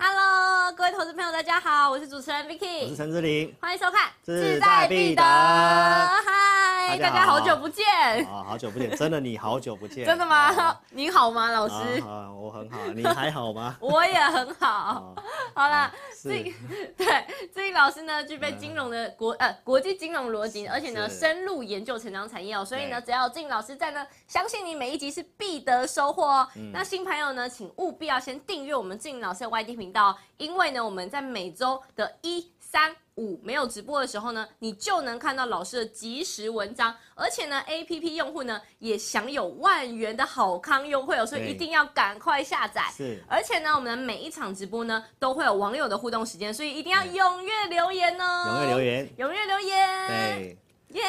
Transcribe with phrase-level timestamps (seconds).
[0.00, 5.20] Hello，各位投资朋友，大家好，我是主持人 Vicky，我是陈志玲，欢迎收看志在必得。
[5.24, 7.40] 嗨，大家好。
[7.40, 7.84] 久不见，
[8.26, 10.78] 啊，好久不见，真的你好久不见，真的吗？
[10.90, 11.74] 你好吗，老师？
[12.02, 13.76] 啊，我很好，你还好吗？
[13.80, 15.14] 我也很好。
[15.54, 16.28] 好了，志
[16.96, 26.48] 对志颖老师呢，具备金融的国呃国际金融逻辑，而且呢深入研究成长产业哦，所以呢，只要有志颖老师在呢，相信你每一集是必得收获哦。
[26.72, 42.82] 那新朋友呢，请务必要先订阅我们志颖老师的 YT 频道，因为呢，我们在每周的一、三、五没有直播的时候呢，你就能看到老师的即时文章，而且呢，APP 用户呢也享有万元的好康优惠哦，所以一定要赶快下载。
[42.96, 50.08] 是，而且呢，我们的每一场直播呢都会有网友的互动时间，所以一定要踊跃留言哦，踊跃留言，踊跃留言。
[50.08, 50.58] 对。
[50.92, 51.02] 耶!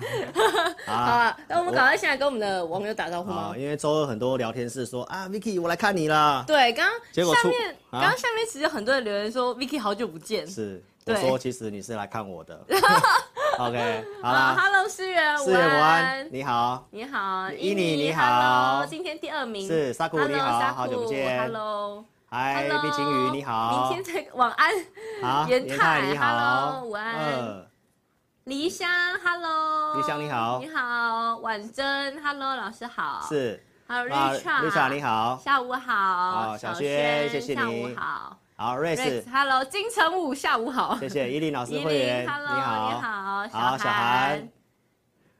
[0.88, 3.54] 好啊，那我们赶快现在跟我们的网友打招呼吗？
[3.56, 6.44] 因为周二很多聊天室说啊，Vicky，我来看你啦。
[6.46, 10.46] 对，刚刚下面刚刚、啊、下面其实很多人留言说，Vicky 好久不见。
[10.46, 12.58] 是，我说其实你是来看我的。
[13.58, 14.56] OK，好啦。
[14.58, 16.86] Hello，思源，思源午安，你好。
[16.90, 18.86] 你好，伊妮，你好。
[18.88, 19.66] 今天第二名。
[19.66, 21.40] 是，沙库你好，好久不见。
[21.42, 23.90] Hello，嗨，碧晴雨你好。
[23.90, 24.70] 明天再晚安。
[25.20, 27.67] 好，严泰你好，Hello，午安。
[28.48, 28.88] 黎香
[29.22, 44.48] ，Hello，黎香你好，你好，婉珍，Hello，老师好，是，Richard，Richard 你好，下午好，好，小轩，谢谢你，下午好，好，Race，Hello，金城武，下午好，谢谢依琳老师会员，你好，你好，好，小韩，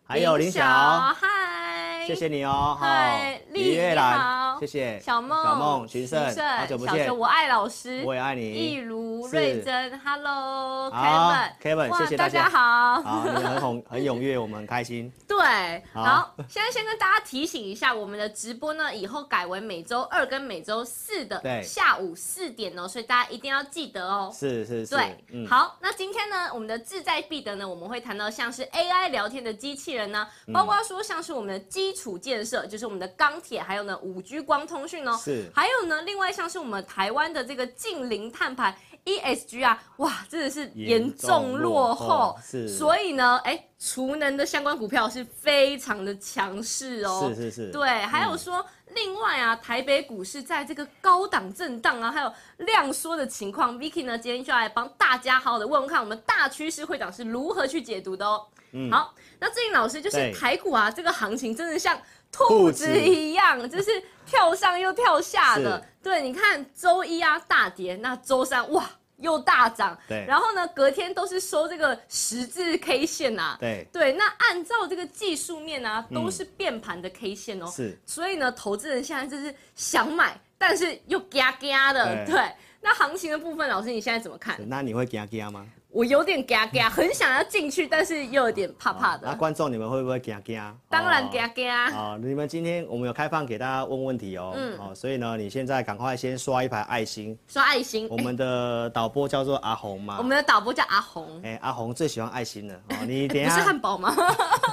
[0.07, 4.38] 还有林晓，嗨，谢谢你哦，嗨，李月兰。
[4.61, 6.21] 谢谢小梦、小梦、群胜，
[6.59, 7.17] 好久不见。
[7.17, 8.53] 我爱老师，我也爱你。
[8.53, 12.49] 一如、瑞珍，Hello，Kevin，Kevin，谢谢大家。
[12.49, 15.13] 好，好，你们很红，很踊跃，我们很 开心。
[15.27, 24.33] 对，好，现在先跟大家提醒一下，我们的直播呢，以后改为每周二跟每周四的下午四点哦，所以大家一定要记得哦。
[24.35, 24.95] 是是是。
[24.95, 34.39] 对，好，那今天呢，我们的志在必得呢，我们会谈到像是 AI 聊天的机器人呢，包括说像是我们的基础建设，就是我们的钢铁，还有呢五 G。
[34.49, 58.47] 光通讯哦，是，还有呢，另外像是我们台湾的这个近零碳排 ESG 啊，哇，真的是严重落后，是，所以呢，哎，储能的相关股票是非常的强势哦，是是是，对，还有说、嗯、另外啊，台北股市在这个高档震荡啊，还有量缩的情况，Vicky 呢今天就来帮大家好好的问问看，我们大趋势会长是如何去解读的哦。
[58.73, 62.01] 嗯，好，那志颖老师就是台股啊，这个行情真的像。
[62.31, 63.91] 兔子一样，就是
[64.27, 65.85] 跳上又跳下的。
[66.03, 69.99] 对，你看周一啊大跌，那周三哇又大涨。
[70.09, 73.57] 对，然后呢隔天都是收这个十字 K 线呐、啊。
[73.59, 77.67] 对对，那按照这个技术面啊，都是变盘的 K 线哦。
[77.67, 82.25] 是，所以呢，投资人现在就是想买，但是又嘎嘎的。
[82.25, 84.57] 对，那行情的部分，老师你现在怎么看？
[84.69, 85.67] 那你会嘎嘎吗？
[85.91, 89.27] 我有点嘎嘎，很想要进去，但是又有点怕怕的。
[89.27, 90.75] 那观众你们会不会嘎嘎？
[90.89, 91.69] 当然惊惊。
[91.71, 94.53] 啊，你们今天我们有开放给大家问问题哦。
[94.55, 94.79] 嗯。
[94.79, 97.37] 哦，所以呢，你现在赶快先刷一排爱心。
[97.49, 98.07] 刷爱心。
[98.11, 100.17] 我们的导播叫做阿红嘛。
[100.19, 101.27] 我们的导播叫阿红。
[101.43, 102.75] 哎，阿红最喜欢爱心了。
[102.91, 103.55] 哦，你 等下。
[103.55, 104.15] 不是汉堡吗？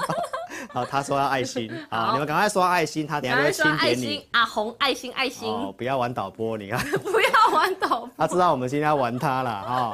[0.74, 1.72] 好，他说要爱心。
[1.90, 4.28] 好，你们赶快刷爱心，他等下就会清点你。
[4.32, 5.48] 阿红，爱心，爱心。
[5.50, 6.86] 哦，不要玩导播，你看。
[7.00, 8.10] 不要玩导播。
[8.18, 9.94] 他知道我们今天要玩他了哈。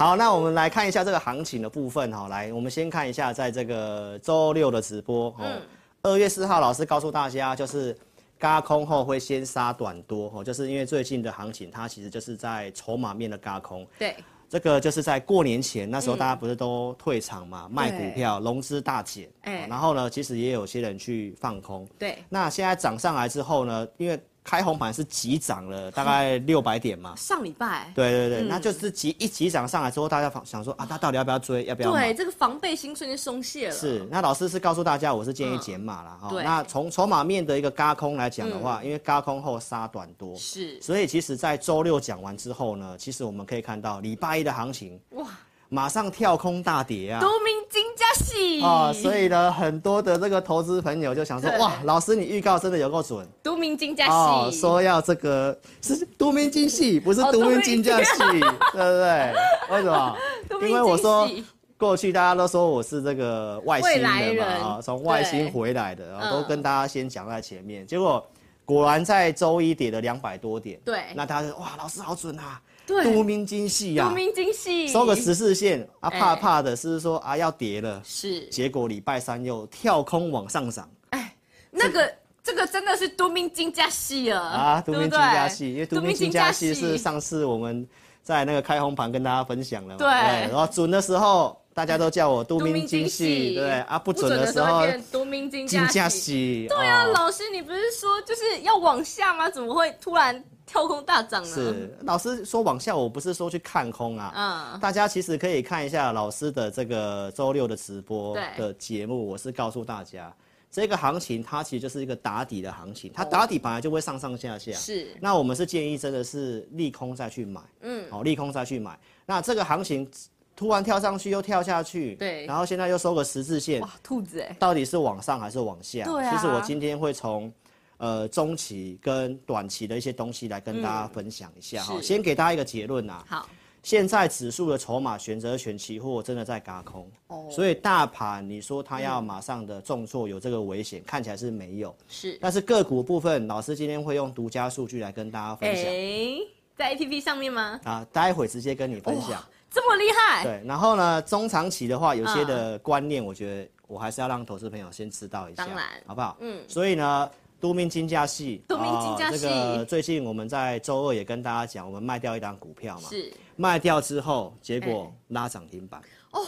[0.00, 2.26] 好，那我们来看一下这个行情的部分哈。
[2.28, 5.60] 来，我们先看一下，在这个周六的直播哦。
[6.00, 7.94] 二月四号，老师告诉大家，就是
[8.38, 13.86] 轧空后会先杀短多哦，就是因为最近的行情，它其实就是在筹码面的轧空。
[13.98, 14.16] 对。
[14.48, 19.28] 这个就是在过年前，那时候大家不是都退场嘛，卖股票，融资大减。
[19.42, 19.66] 哎。
[19.68, 21.86] 然后呢，其实也有些人去放空。
[21.98, 22.16] 对。
[22.30, 24.18] 那现在涨上来之后呢，因为
[24.50, 27.14] 开红盘是急涨了大概 六百点嘛？
[27.14, 27.92] 上礼拜。
[27.94, 31.64] 对对对，嗯、那就是急一急涨上来之后，大家想说啊，他到底要不要追？
[31.66, 32.08] 要不要买？
[32.08, 33.72] 对，这个防备心瞬间松懈了。
[33.72, 36.28] 是，那老师是告诉大家，我是建议减码了哈。
[36.30, 36.42] 对。
[36.42, 40.82] 那从筹码面的一个轧空来讲的话，嗯、因为轧空后杀短多，是。
[40.82, 45.28] 所以其实，在周六讲完之后呢，其实我们可以看到礼拜一的行情哇。
[45.72, 47.20] 马上跳空大跌啊！
[47.20, 48.92] 都明金加喜啊！
[48.92, 53.24] 所以呢，很多的这个投资朋友就想说：哇，老师你预告真的有够准！
[53.40, 59.34] 都明金加喜哦，说要这个是都明金喜，不是都明金加喜，对不对？
[59.70, 60.16] 为什么？
[60.62, 61.30] 因为我说
[61.78, 67.86] 过去大家都说我是这个外星人嘛啊，从外星回来的，然后都跟大家先讲在前面。
[67.86, 68.26] 结果
[68.64, 72.60] 果然在周一跌了两百多点，对，那大家就哇，老师好准啊！
[73.04, 81.34] 都明金细呀，都明金细，收个十四线啊，怕怕的是说啊要跌了，是，结果礼拜三又跳空往上涨，哎，
[81.70, 87.86] 那个这个真的是都明金加戏了啊，都明金加戏，因为都明金加戏是上次我们
[88.22, 93.70] 在那个开红盘跟大家分享了嘛，对，然后准的时候大家都叫我都明金戏，对。
[93.82, 99.48] 啊，不准的时候都明金加戏，对啊，老师你不是说就是要往下吗？
[99.48, 100.42] 怎么会突然？
[100.70, 104.32] 跳空大涨了，是老师说往下，我不是说去看空啊。
[104.72, 110.32] 嗯，大家其实可以看一下老师的这个周六的直播的节目，我是告诉大家，
[110.70, 114.70] 这个行情它其实就是一个打底的行情，它打底本来就会上上下下。
[114.70, 117.60] 是，那我们是建议真的是利空再去买。
[117.80, 118.96] 嗯，好，利空再去买。
[119.26, 120.08] 那这个行情
[120.54, 126.04] 突然跳上去又跳下去，对，然后现在又收个十字线，哇，兔子哎，到底是往上还是往下？
[126.04, 127.52] 对啊，其实我今天会从。
[128.00, 131.92] 呃，中期跟短期的一些东西来跟大家分享一下哈。
[131.96, 133.22] 嗯、先给大家一个结论呐。
[133.28, 133.46] 好，
[133.82, 141.94] 现在指数的筹码选择权期货真的在轧空，哦，所以大盘你说它要马上的重挫有这个危险，嗯、看起来是没有。
[142.08, 145.84] 是，但是个股部分，老师今天会用独家数据来跟大家分享。
[145.84, 146.38] 哎，
[146.74, 147.78] 在 APP 上面吗？
[147.84, 149.44] 啊，待会直接跟你分享。
[149.70, 150.42] 这么厉害？
[150.42, 156.38] 对，然后呢，中长期的话，有些的观念，我觉得我还是要让投资朋友先知道一下，当然，好不好？
[156.40, 157.30] 嗯，所以呢。
[157.60, 159.38] 都明金价系，都明金价系、哦。
[159.38, 166.00] 这个最近我们在周二也跟大家讲，我们卖掉一档股票嘛，是卖掉之后，结果拉涨停板。
[166.32, 166.40] 哦，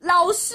[0.00, 0.54] 老师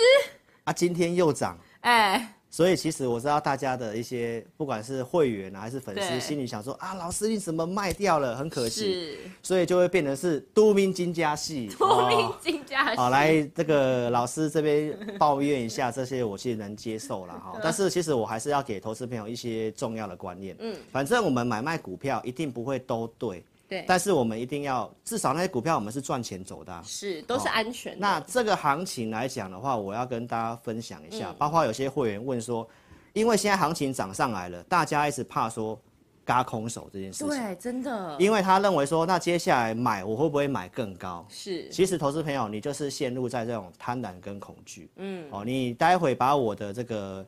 [0.66, 2.36] 啊，今天又涨，哎。
[2.54, 8.36] 所以其实我知道大家的一些，不管是会员啊还是粉丝，心里想说啊，老师你怎么卖掉了？
[8.36, 12.98] 很可惜，是所以就会变成是都明金家系，都明金加细。
[12.98, 17.58] 好，来这个老师这边抱怨一下， 这些我其实能接受了哈。
[17.64, 20.54] 但是其实我还是要给投资朋友一些重要的观念。
[20.60, 23.42] 嗯，反正我们买卖股票一定不会都对。
[23.72, 28.00] 对，但是我们一定要至少那些股票我们是赚钱走的，啊，是都是安全的。
[28.00, 32.68] 那这个行情来讲的话，我要跟大家分享一下，嗯、包括有些会员问说，
[33.14, 35.80] 因为现在行情涨上来了，大家一直怕说
[36.26, 41.26] 嘎空手这件事情，对，真的，因为他认为说，那接下来买我会不会买更高？
[41.30, 47.26] 是，其实投资朋友你就是陷入在这种贪婪跟恐惧，嗯，哦，你待会把我的这个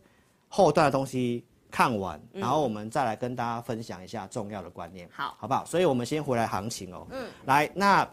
[0.50, 1.46] 后段的东西。
[1.74, 5.66] 看完，然后我们再来跟大家分享一下重要的观念，好，好不好？
[5.66, 7.08] 所以，我们先回来行情哦。
[7.10, 8.08] 嗯，来，那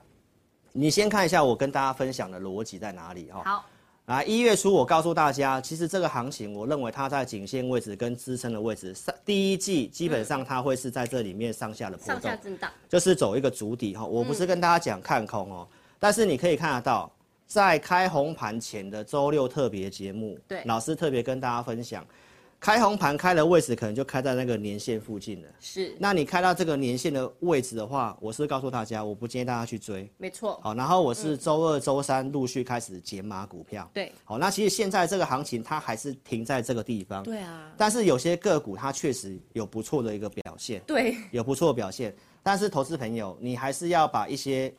[0.72, 3.42] 你先看一下我跟大家分享的逻辑在哪里哈。
[3.44, 3.66] 好，
[4.06, 14.06] 来，一月初我告诉大家，其实这个行情，我认为它在颈线位置跟支撑的位置，上第一季基本上它会是在这里面上下的波动，上下震荡，就是走一个主底哈。
[14.06, 15.68] 我不是跟大家讲看空哦，
[15.98, 17.12] 但是你可以看得到，
[17.46, 22.02] 在开红盘前的周六特别节目，对，老师特别跟大家分享。
[22.60, 25.48] 开红盘开的位置可能就开在那个年线附近了。
[25.60, 30.06] 是，那你开到这个年线的位置的话，我是告诉大家，我不建议大家去追。
[30.18, 30.60] 没错。
[30.62, 33.90] 好，然后我是周二、周三陆续开始减码股票。
[33.94, 34.12] 对。
[34.24, 37.22] 好，那其实现在这个行情它还是停在这个地方。
[37.22, 37.72] 对啊。
[37.78, 40.82] 但是有些个股它确实有不错的一个表现。
[40.86, 41.16] 对。
[41.30, 44.70] 有不错的表现，但是投资朋友，你还是要把一些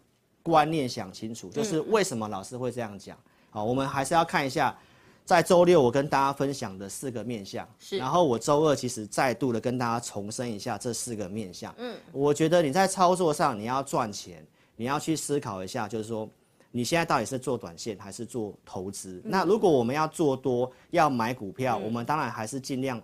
[0.44, 3.18] 观念想清楚，就是为什么老师会这样讲。
[3.50, 4.78] 好，我们还是要看一下。
[5.24, 11.74] 在周六，我跟大家分享的四个面向，是，然后我周二其实再度的跟大家重申一下这四个面向。
[11.78, 16.30] 嗯，我觉得你在操作上你要赚钱，你要去思考一下，就是说
[16.70, 19.22] 你现在到底是做短线还是做投资？
[19.24, 23.02] 嗯、那如果我们要做多，要买股票，嗯、我们当然还是尽量，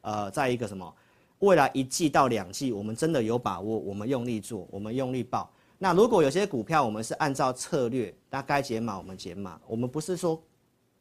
[0.00, 0.90] 呃，在一个什么
[1.40, 5.50] 未来一季到两季，我们真的有把握，我们用力做，我们用力报。
[5.76, 10.40] 那如果有些股票我们是按照策略，那该减码我们减码，我们不是说。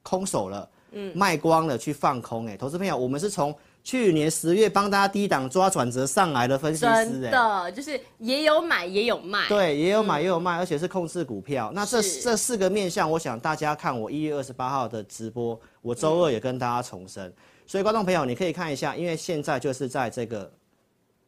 [0.02, 11.72] 空手了，嗯，卖光了去放空，哎，投资朋友，我们是从去年十月帮大家低档抓转折上来的分析师，哎，真的就是也有买也有卖，对，也有买也有卖，而且是控制股票。
[11.74, 17.34] 那这这四个面向，我想大家看我一月二十八号的直播，我周二也跟大家重申，
[17.66, 20.52] 所以观众朋友你可以看一下，因为现在就是在这个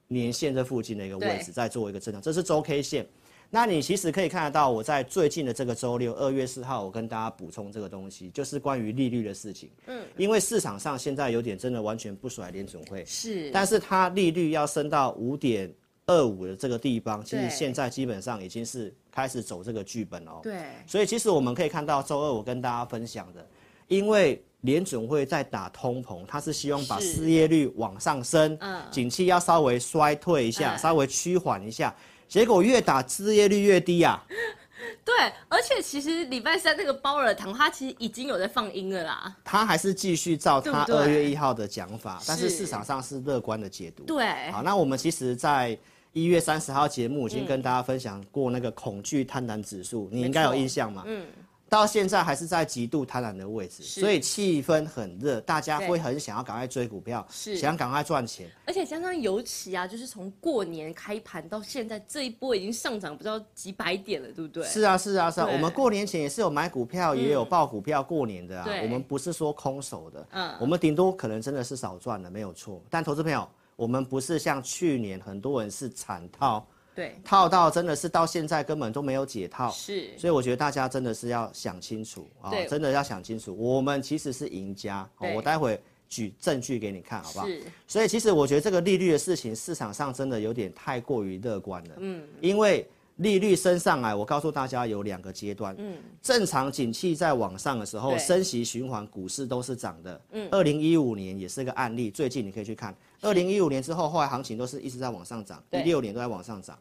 [0.08, 3.08] 年线这附近的一个位置，在做一个震荡，这是周 K 线。
[3.54, 9.70] 那你其实可以看得到，我在最近的这个周六，二月四号，我跟大家补充这个东西，就是关于利率的事情。
[9.88, 15.70] 嗯，因为市场上现在有点真的完全不甩联准会，是，但是它利率要升到五点
[16.06, 20.40] 二五的这个地方，其实对现在基本上已经是开始走这个剧本哦。
[20.42, 23.46] 对，所以其实我们可以看到，周二我跟大家分享的，
[23.90, 31.94] 因为联准会在打通膨，它是希望把失业率往上升，嗯景气要稍微衰退一下，嗯稍微趋缓一下。
[32.32, 34.24] 结果越打失业率越低啊！
[35.04, 35.14] 对，
[35.50, 39.36] 而且其实礼拜三那个包尔糖，他其实已经有在放音了啦。
[39.44, 44.06] 他还是继续照他二月一号的讲法，是但是市场上是乐观的解读。
[44.06, 45.78] 对，好，那我们其实，在
[46.14, 51.04] 一月三十号节目已经跟大家分享过那个恐惧贪婪指数，你应该有印象嘛？
[51.06, 51.26] 嗯，
[51.72, 58.52] 到现在还是在极度贪婪的位置，所以气氛很热，大家对会很想要赶快追股票，是想赶快赚钱。
[58.66, 64.66] 而且加上尤其啊，就是从过年开盘到现在这一波已经上涨不知道几百点了，对不对？
[64.66, 68.68] 是啊，是啊，是啊，我们过年前也是有买股票，也有报股票过年的啊。
[68.84, 72.84] 我们不是说空手的，嗯我们顶多可能真的是少赚了，没有错。
[72.90, 73.48] 但投资朋友，
[73.78, 76.68] 我们不是像去年很多人是惨套，
[77.02, 79.72] 对，套到真的是到现在根本都没有解套。
[79.72, 85.10] 是，所以我觉得大家真的是要想清楚啊、对真的要想清楚，我们其实是赢家。
[85.18, 87.48] 哦，我待会举证据给你看，好不好？
[87.48, 91.96] 是，所以其实我觉得这个利率的事情，市场上真的有点太过于乐观了。
[91.98, 95.76] 嗯，因为利率升上来，我告诉大家有两个阶段。
[95.80, 100.22] 嗯，正常景气在往上的时候，升息循环，股市都是涨的。
[100.32, 106.78] 嗯，二零一五年也是个案例，最近你可以去看，二零一五年之后，后来行情都是一直在往上涨，对一六年都在往上涨。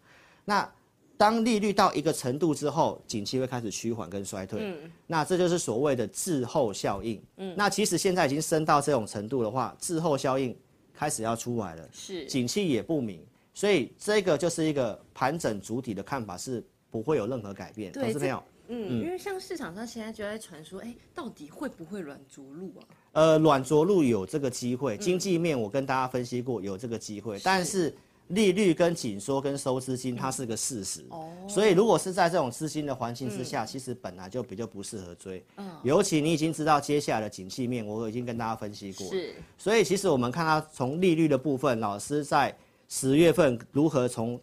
[0.51, 0.69] 那
[1.17, 7.23] 当利率到一个程度之后，景气会开始趋缓跟衰退，嗯那这就是所谓的滞后效应。
[7.37, 10.57] 嗯，那其实现在已经升到这种程度的话，滞后效应
[10.93, 17.93] 开始要出来了，是，景气也不明，所以这个就是一个盘整主体的看法是不会有任何改变。
[17.93, 22.83] 投对资朋友，嗯，因为像市场上现在就在传说，哎，到底会不会软着陆啊？
[23.13, 27.95] 呃，软着陆有这个机会，嗯经济面我跟大家分析过有这个机会，但是
[28.31, 31.31] 利率跟紧缩跟收资金它是个事实，哦。
[31.49, 33.45] 所以如果是在这种资金的环境之嗯。
[33.45, 35.71] 下，其实本来就比较不适合追，嗯。
[35.83, 42.57] 尤其你已经知道接下来的景气面，我已经跟大家分析过，是，所以其实我们看到从利率的部分，老师在
[42.89, 44.41] 十月份如何从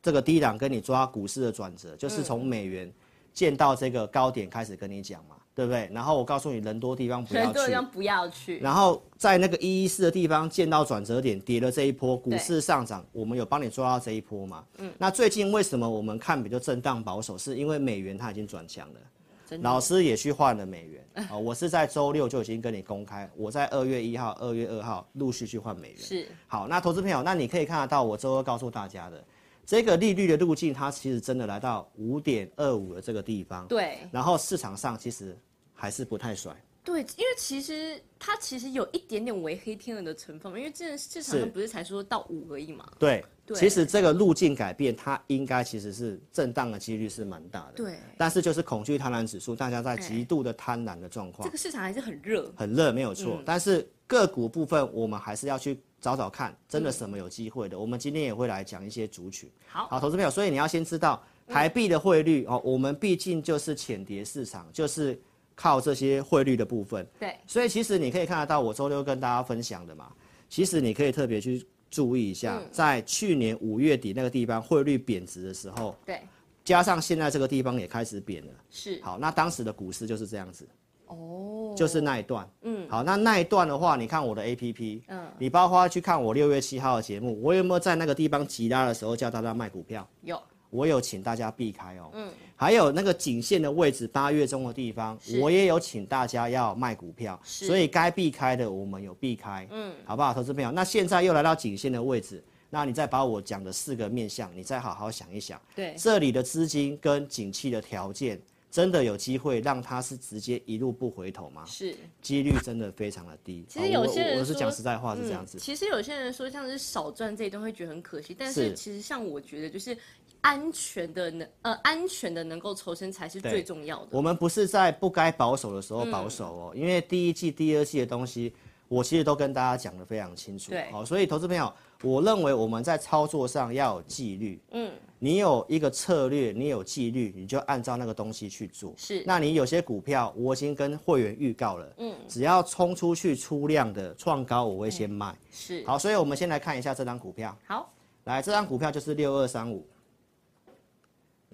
[0.00, 2.92] 这个低档跟你抓股市的转折，就是从美元
[3.32, 5.90] 见到这个高点开始跟你讲嘛，对不对？
[5.92, 14.64] 然后我告诉你，人多地方不要去人多去地方不要去，然后在那个一一四的地方见到转折点，跌了这一波，股市上涨，我们有帮你抓到这一波嘛？
[14.78, 14.90] 嗯。
[14.96, 17.36] 那最近为什么我们看比较震荡保守？
[17.36, 21.04] 是因为美元它已经转强了，老师也去换了美元。
[21.28, 25.98] 啊、 我是在周六就已经跟你公开，我在二月一号、二月二号陆续去换美元。
[25.98, 29.22] 是，好，那投资朋友，那你可以看得到我周二告诉大家的
[29.64, 33.66] 这个利率的路径，它其实真的来到五点二五的这个地方。
[33.68, 35.36] 对，然后市场上其实
[35.72, 36.54] 还是不太甩。
[36.84, 42.84] 对，因为其实它其实有一点点为黑天鹅的成分嘛，因为这市场上不是才说到五而已嘛。
[42.98, 47.74] 对，对其实这个路径改变，它应该其实是震荡的几率是蛮大的。
[47.76, 53.36] 对但是就是恐惧贪婪指数，大家在极度的贪婪的状况这，个市场还是很热，很热没有错。
[53.36, 57.78] 嗯但是个股部分，我们还是要去找找看，真的什么有机会的。
[57.78, 59.48] 我们今天也会来讲一些族群。
[59.68, 65.18] 好好，投资朋友，所以你要先知道台币的汇率哦，我们毕竟就是浅碟市场，就是
[65.54, 67.06] 靠这些汇率的部分。
[67.20, 70.12] 对，所以其实你可以看得到，我周六跟大家分享的嘛，
[70.48, 76.20] 其实你可以特别去注意一下，嗯在去年五月底那个地方汇率贬值的时候，对，
[76.64, 78.52] 加上现在这个地方也开始贬了。
[78.70, 80.66] 是，好，那当时的股市就是这样子，
[81.06, 82.48] 哦，就是那一段。
[82.62, 90.08] 嗯，好，那那一段的话，你看我的 A P P，嗯，你包括去看我六月七号的节目，我有没有在那个地方急拉的时候叫大家卖股票？
[90.22, 97.66] 有，我有请大家避开哦，嗯，还有那个颈线的位置，八月中的地方，我也有请大家要卖股票，是。
[97.66, 100.70] 所以该避开的我们有避开，嗯，好不好，投资朋友？
[100.70, 108.40] 那现在又来到颈线的位置，那你再把我讲的四个面向，你再好好想一想，对，这里的资金跟景气的条件，
[108.72, 111.62] 真的有机会让他是直接一路不回头吗？
[111.66, 111.94] 是。
[112.22, 113.66] 几率真的非常的低。
[113.68, 115.60] 其实有些人我我是说讲实在话是这样子，嗯。
[115.60, 119.94] 其实有些人说像是少赚这一段会觉得很可惜，但是是其实像我觉得就是
[120.40, 124.08] 安全的能呃安全的能够抽身才是最重要的。
[124.12, 128.54] 我们不是在不该保守的时候保守嗯哦，因为第一季、第二季的东西，
[128.92, 130.70] 我其实都跟大家讲的非常清楚。
[130.70, 131.72] 对好，所以投资朋友，
[132.02, 134.60] 我认为我们在操作上要有纪律。
[134.72, 138.92] 嗯，你有一个策略，你有纪律，你就按照那个东西去做。
[138.98, 141.94] 是那你有些股票，我已经跟会员预告了。
[141.96, 145.34] 嗯，只要冲出去出量的创高，我会先卖。
[145.50, 147.56] 是好，所以我们先来看一下这张股票。
[147.66, 147.90] 好
[148.24, 149.88] 来，这张股票就是六二三五，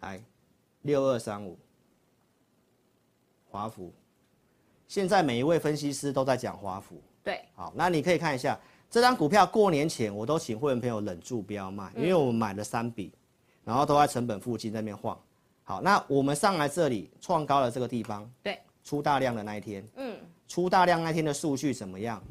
[0.00, 0.20] 来，
[0.82, 1.56] 六二三五，
[3.48, 3.92] 华孚。
[4.88, 7.00] 现在每一位分析师都在讲华孚。
[7.22, 8.58] 对，好，那你可以看一下
[8.90, 13.12] 这张股票，过年前我都请会员朋友忍住不要卖，因为我们买了三笔，
[13.64, 15.18] 然后都在成本附近在那边晃。
[15.64, 22.22] 好，那我们上来这里创高了这个地方，对，出大量的那一天，嗯，出大量那天的数据怎么样？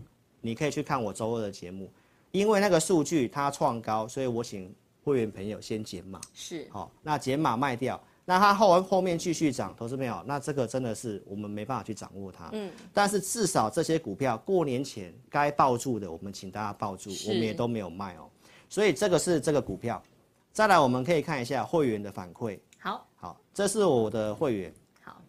[0.42, 1.92] 你可以去看我周二的节目，
[2.32, 8.02] 因为那个数据它创高，所以我请会员朋友先减码，是，好，那减码卖掉。
[8.30, 12.50] 那它后后面继续涨，投资朋友，那这个真的是我们没办法去掌握它。
[12.52, 18.30] 嗯，但是至少这些股票过年前该抱住的，我们请大家抱住，我们也都没有卖哦。
[18.68, 20.04] 所以这个是这个股票。
[20.52, 22.60] 再来，我们可以看一下会员的反馈。
[22.80, 24.74] 好，好，这是我的会员。
[25.02, 25.22] 好，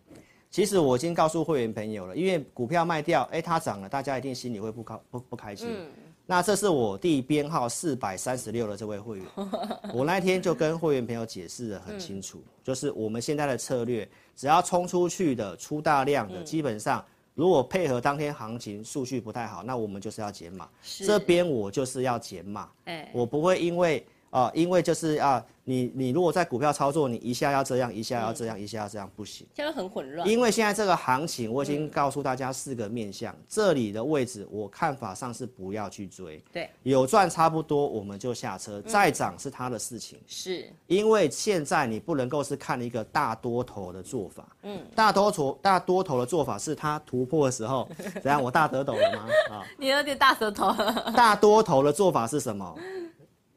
[0.50, 5.68] 其实我已经告诉会员朋友了，因为股票卖掉，哎，它涨了，大家一定心里会不高不不开心。
[5.70, 5.86] 嗯
[6.30, 9.26] 那这是我第编号四百三十六的这位会员，
[9.94, 14.06] 我那天就跟会员朋友解释的很清楚，就是我们现在的策略，
[14.36, 17.02] 只要冲出去的出大量的，基本上
[17.34, 20.68] 如果配合当天行情数据不太好，那我们就是要减码。
[20.82, 22.68] 这边我就是要减码，
[23.14, 24.06] 我不会因为。
[24.30, 30.28] 啊、呃，因为就是啊，你你如果在股票操作，你一下要这样，一下要这样，嗯、一下要这样，不行，现在很混乱。
[30.28, 36.42] 因为现在这个行情，我已经告诉大家四个面向，嗯、这里的位置，我看法上是不要去追。
[36.52, 40.18] 对，有赚差不多我们就下车，再涨是他的事情。
[40.26, 44.46] 是、嗯，因为现在你不能够是看一个大多头的做法。
[44.62, 47.88] 嗯，大多头大多头的做法是它突破的时候，
[48.22, 48.42] 怎样？
[48.42, 49.26] 我大得懂了吗？
[49.56, 50.74] 啊，你有点大舌头。
[51.16, 52.76] 大多头的做法是什么？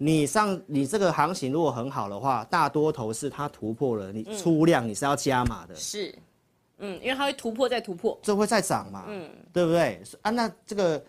[0.04, 5.76] 你上你这个行情如果很好的话，大多头是它突破了，你出量你是要加码的。
[5.76, 6.12] 是，
[6.80, 10.02] 嗯，因为它会突破再突破，这会再涨嘛，嗯，对不对？
[10.24, 11.00] 啊，那这个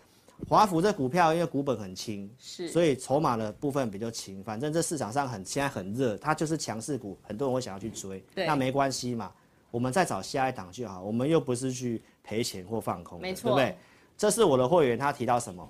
[0.47, 4.43] 华府这股票因为股本很轻，是，所以筹码的部分比较轻。
[4.43, 9.31] 反正这市场上很现在很热，它就是强势股，很多人会想要去追，对，那没关系嘛，
[9.71, 13.75] 我们再找下一档就好，我们又不是去赔钱或放空，没错，对不对？
[14.15, 15.67] 这是我的会员，他提到什么？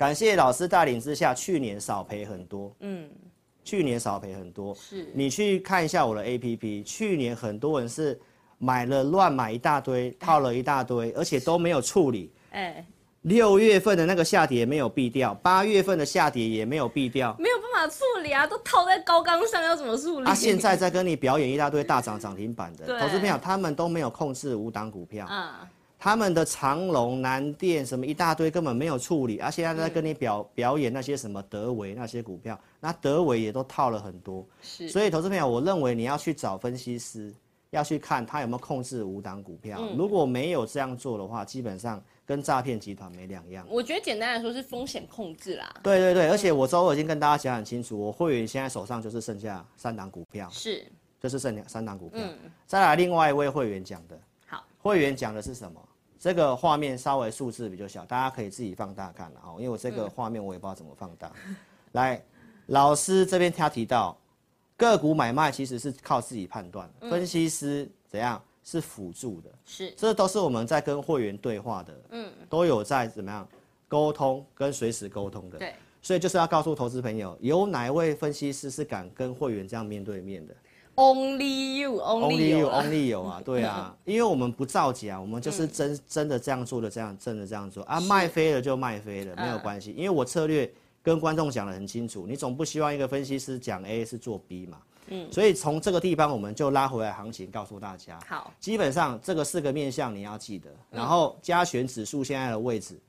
[0.00, 2.74] 感谢老师带领之下，去年少赔很多。
[2.80, 3.06] 嗯，
[3.62, 4.74] 去年少赔很多。
[4.74, 8.18] 是，你去看一下我的 APP，去年很多人是
[8.56, 12.32] 买了乱买一大堆，套了一大堆，而且都没有处理。
[12.52, 12.82] 哎，
[13.20, 20.24] 六月份的那个下跌没有避掉，八月份的下跌也没有避掉，没有办法处理啊，都套在高岗上，要怎么处理？
[20.24, 25.26] 他、啊、现在在跟你表演一大堆大涨涨停板的 投资票，他们都没有控制五档股票。
[25.28, 25.50] 嗯。
[26.02, 34.46] 他们的长隆、南电什么一大堆根本没有处理，而现在在跟你表、嗯、表演那些什么德维那些股票，那德维也都套了很多。
[34.62, 37.30] 是，所以投资朋友，我认为你要去找分析师，
[37.68, 39.76] 要去看他有没有控制五档股票。
[39.78, 43.66] 嗯、如果没有这样做的话，基本上跟诈骗集团没两样。
[43.68, 45.70] 我觉得简单来说是风险控制啦。
[45.82, 50.82] 对对对，而且我周二已经跟大家讲很清楚，我会员现在手上就是剩下三档股票，是，
[51.20, 52.22] 就是剩下三档股票。
[52.22, 55.78] 嗯、再来另外一位会员讲的，好，会员讲的是什么？
[56.20, 61.32] 这个画面稍微数字比较小，大家可以自己放大看了哈，因为我这个画面我也不知道怎么放大。
[61.48, 61.56] 嗯、
[61.92, 62.22] 来，
[62.66, 64.14] 老师这边他提到，
[64.76, 73.48] 个股买卖其实是靠自己判断，嗯、分析师怎样是辅助的，是，这都是我们在跟会员对话的，嗯，都有在怎么样
[73.88, 80.54] 沟通跟随时沟通的，对，所以就是要告诉投资朋友，有哪一位分析师是敢跟会员这样面对面的
[81.00, 87.82] ？Only you，Only you，Only you 啊， 对啊，因为我们不造假，我们就是真真的这样做的，这样真的这样做。
[87.84, 90.70] 啊，卖飞了就卖飞了，没有关系，因为我策略
[91.02, 103.00] 跟观众讲得很清楚，你总不希望一个分析师讲 A 是做 B 嘛，嗯，所以从这个地方我们就拉回来行情，告诉大家，好，基本上这个四个面向你要记得，然后加权指数现在的位置，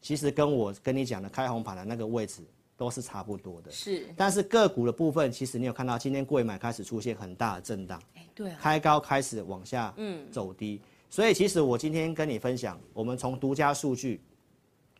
[0.00, 2.42] 其实跟我跟你讲的开红盘的那个位置。
[2.80, 4.06] 都是差不多的，是。
[4.16, 10.80] 但是个股的部分，其实你有看到今天贵买开始出现很大的震荡，哎，对啊，开高开始往下，嗯，走低。
[11.10, 14.18] 所以其实我今天跟你分享，我们从独家数据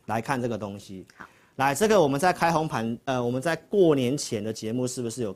[0.04, 1.06] 来看这个东西。
[1.16, 5.34] 好，来这个我们在开红盘，呃，我们在过年前的节目是不是有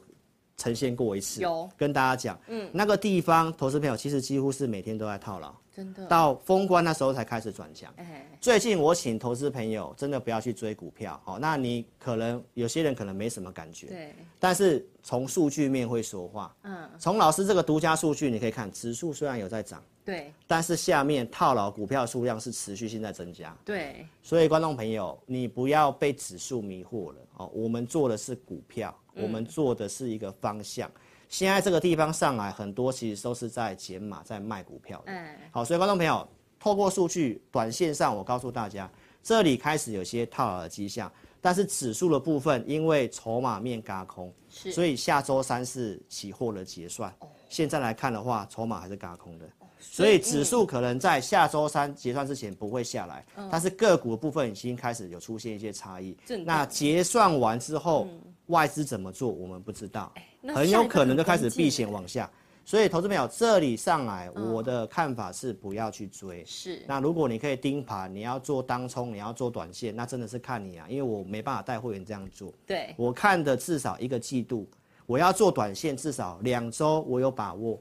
[0.59, 1.41] 呈现过一次？
[1.41, 5.51] 有，跟大家讲，嗯，那个地方投资朋友其实几乎是每天都在套牢。
[5.75, 7.93] 真的到封关那时候才开始转强。
[8.41, 14.15] 最近我请投资朋友真的不要去追股票，哦，那你可能有些人可能没什么感觉，对。
[14.39, 16.89] 但是从数据面会说话，嗯。
[16.99, 20.33] 从老师这个独家数据你可以看，指数虽然有在涨，对。
[20.47, 24.07] 但是下面套牢股票数量是持续性在增加，对。
[24.23, 27.51] 所以观众朋友，你不要被指数迷惑了，哦。
[27.53, 30.91] 我们做的是股票，我们做的是一个方向。
[31.29, 35.13] 现在这个地方上来很多，其实都是在减码，在卖股票的。
[35.13, 36.27] 嗯，好，所以观众朋友，
[36.59, 38.91] 透过数据，短线上我告诉大家，
[39.23, 41.11] 这里开始有些套牢的迹象。
[41.41, 47.15] 但是指数的部分，因为筹码面轧空，是，所以下周三是期货的结算。
[47.19, 53.27] 哦，现在来看的话，筹码还是轧空的，哦，所以指数可能在下周三结算之前不会下来。
[53.37, 56.17] 嗯，但是个股的部分已经开始有出现一些差异。
[56.47, 60.13] 那结算完之后，嗯，外资怎么做，我们不知道，
[60.55, 62.31] 很有可能就开始避险往下。
[62.67, 66.43] 所以，投资朋友，这里上来，我的看法是不要去追。
[66.47, 66.83] 是。
[66.89, 72.51] 那如果你可以盯盘，你要做当冲，你要做短线，那真的是看你啊，因为我没办法带会员这样做。
[72.67, 72.95] 对。
[72.97, 74.67] 我看的至少一个季度，
[75.05, 77.79] 我要做短线，至少两周我有把握。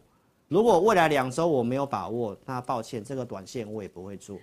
[0.50, 4.38] 如果未来两周我没有把握，那抱歉，这个短线我也不会做。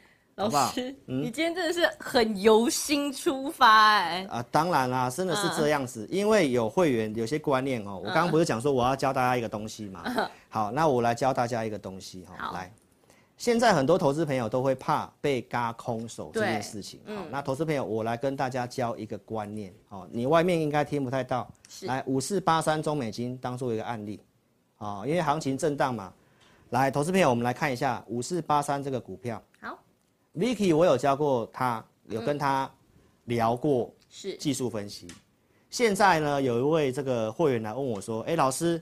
[0.49, 4.27] 老师，嗯，你今天真的是很由心出发哎、欸！
[4.27, 7.99] 啊，当然啦，真的是这样子，嗯、因为有会员有些观念哦、喔。
[7.99, 10.03] 我刚刚不是讲说我要教大家一个东西嘛？
[10.05, 12.55] 嗯、好，那我来教大家一个东西哈、喔。
[12.55, 12.73] 来，
[13.37, 17.01] 现在很多投资朋友都会怕被嘎空手这件事情。
[17.07, 20.09] 好，那投资朋友，我来跟大家教一个观念哦、喔。
[20.11, 21.49] 你外面应该听不太到。
[21.83, 24.21] 来，五四八三中美金当做一个案例
[24.77, 26.13] 啊、喔，因为行情震荡嘛。
[26.71, 29.43] 来，投资朋友，我们来看一下五四八三这个股票。
[30.35, 32.71] Vicky，我有教过他，有跟他
[33.25, 35.09] 聊过是技术分析。
[35.71, 38.81] 现在呢，有一位这个会员来问我说：“哎，老师，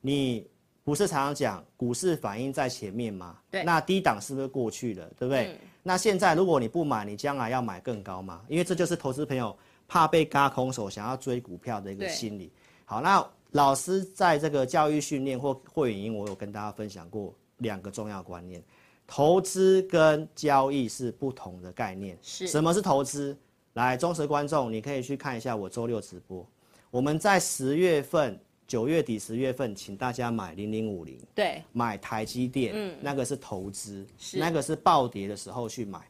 [0.00, 0.46] 你
[0.84, 3.38] 不是常常讲股市反应在前面吗？
[3.50, 5.56] 对，那低档是不是过去了，对不对？
[5.82, 8.42] 那现在如果你不买，你将来要买更高吗？
[8.48, 9.56] 因为这就是投资朋友
[9.88, 12.52] 怕被嘎空手，想要追股票的一个心理。
[12.84, 18.62] 好，那老师在这个教育训练或会员营，我有跟大家分享过两个重要观念。”
[19.10, 22.16] 投资跟交易是不同的概念。
[22.22, 23.36] 是，什么是投资？
[23.72, 26.46] 来，忠实观众，你可以去看一下我周六直播。
[26.92, 36.00] 我们在十月份、九月底、十月份，请大家买零零五零，对，买台积电，嗯，那个是投资，是，那个是暴跌的时候去买。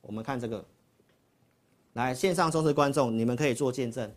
[0.00, 0.64] 我们看这个，
[1.92, 4.10] 来，线上忠实观众，你们可以做见证，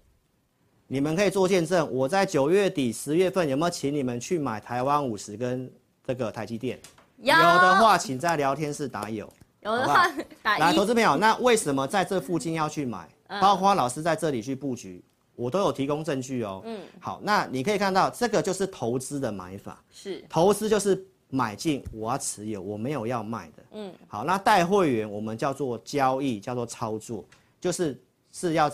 [0.87, 1.93] 你们可以做见证。
[1.93, 5.69] 我在九月底、十月份有没有请你们去买台湾五十跟
[6.05, 6.79] 这个台积电？
[7.21, 9.31] 有，有的话，请在聊天室打有。
[9.61, 10.07] 有的话
[10.41, 10.59] 打一。
[10.59, 13.07] 来，投资朋友，那为什么在这附近要去买？
[13.39, 15.03] 包括老师在这里去布局，
[15.35, 16.61] 我都有提供证据哦。
[16.65, 16.81] 嗯。
[16.99, 19.81] 好，那你可以看到，这个就是投资的买法。
[19.91, 20.25] 是。
[20.27, 23.63] 投资就是买进，我要持有，我没有要卖的。
[23.73, 23.93] 嗯。
[24.07, 27.23] 好，那带会员我们叫做交易，叫做操作，
[27.59, 28.69] 就是是要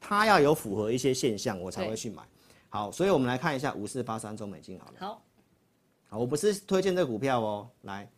[0.00, 2.22] 他要有符合一些现象，我才会去买。
[2.70, 4.94] 好，所以我们来看一下五四八三中美金好了。
[4.98, 5.22] 好。
[6.10, 7.68] 我不是推荐这个股票哦。
[7.82, 8.08] 来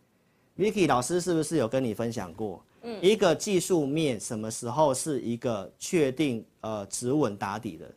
[0.57, 2.63] ，Vicky 老师是不是有跟你分享过？
[2.81, 7.89] 嗯，一个技术面什么时候是一个确定呃止稳打底的？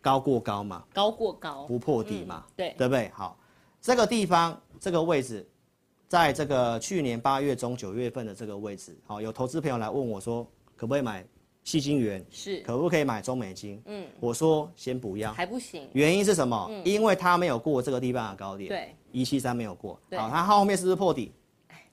[0.00, 0.84] 高过高嘛？
[0.92, 2.44] 高过高，不破底嘛？
[2.48, 3.08] 嗯、对，对不对？
[3.14, 3.38] 好，
[3.80, 5.48] 这个地方这个位置，
[6.08, 10.44] 在这个去年八月中九月份的这个位置，好，有投资朋友来问我说，
[10.76, 11.24] 可不可以买？
[11.64, 13.80] 细晶圆是可不可以买中美金？
[13.84, 15.88] 嗯，我说先不要，还不行。
[15.92, 16.66] 原因是什么？
[16.68, 20.00] 嗯、因为它没有过这个地方的高点，对，一七三没有过。
[20.10, 21.32] 对好，它后面是不是破底？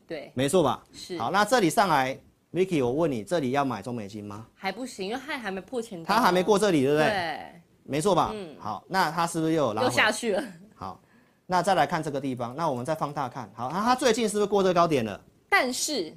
[0.07, 0.83] 对，没错吧？
[0.91, 1.17] 是。
[1.19, 2.19] 好，那这里上来
[2.51, 4.47] ，Vicky，我问你，这里要买中美金吗？
[4.55, 6.13] 还不行，因为它还没破前高。
[6.13, 7.07] 它还没过这里，对不对？
[7.07, 8.31] 对，没错吧？
[8.33, 8.55] 嗯。
[8.59, 9.83] 好，那它是不是又有拉？
[9.83, 10.43] 又下去了。
[10.75, 10.99] 好，
[11.45, 13.49] 那再来看这个地方，那我们再放大看。
[13.53, 15.21] 好，它它最近是不是过这个高点了？
[15.47, 16.15] 但是，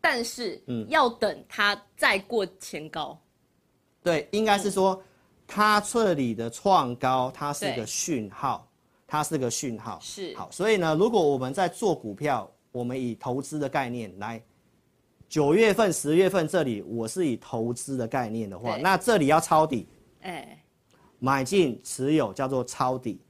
[0.00, 3.18] 但是，嗯，要等它再过前高。
[4.02, 5.02] 对，应该是说，
[5.46, 8.67] 它这里的创高，它是个讯号，
[9.08, 9.98] 它是个讯号。
[10.00, 10.32] 是。
[10.36, 14.40] 好，所以呢，如果我们在做股票，我们以投资的概念来，
[15.28, 19.88] 九月份、十月份这里，我是以投资的概念的话，那这里要抄底，
[20.20, 20.62] 哎，
[21.18, 23.20] 买进持有叫做抄底，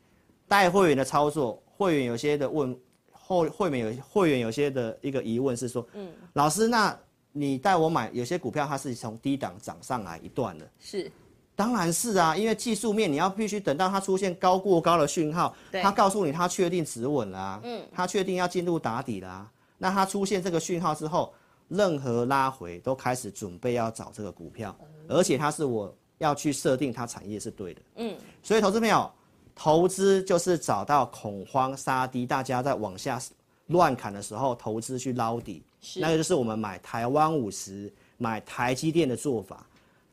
[0.47, 2.79] 带会员的操作，会员有些的问，
[3.11, 6.95] 后会员有会员有些的一个疑问是说，嗯，老师那。
[7.31, 11.13] 你带我买有些股票，它是从低档涨上来一段的，是，
[11.59, 21.35] 当然是啊，因为技术面你要必须等到它出现高过高的讯号，它告诉你它确定止稳了啊，嗯，它确定要进入打底了啊，那它出现这个讯号之后，
[21.67, 24.73] 任何拉回都开始准备要找这个股票，
[25.09, 29.11] 而且它是我要去设定它产业是对的，嗯，所以投资朋友，
[29.57, 33.21] 投资就是找到恐慌杀低，大家在往下
[33.67, 35.61] 乱砍的时候，投资去捞底。
[35.81, 35.99] 是。
[35.99, 39.67] 那个就是我们买台湾五十、买台积电的做法，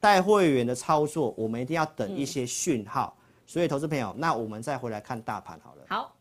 [0.05, 3.17] 带会员的操作，我们一定要等一些讯号。
[3.17, 5.83] 嗯、所以，投资朋友，那我们再回来看大盘好了。
[5.89, 6.15] 好，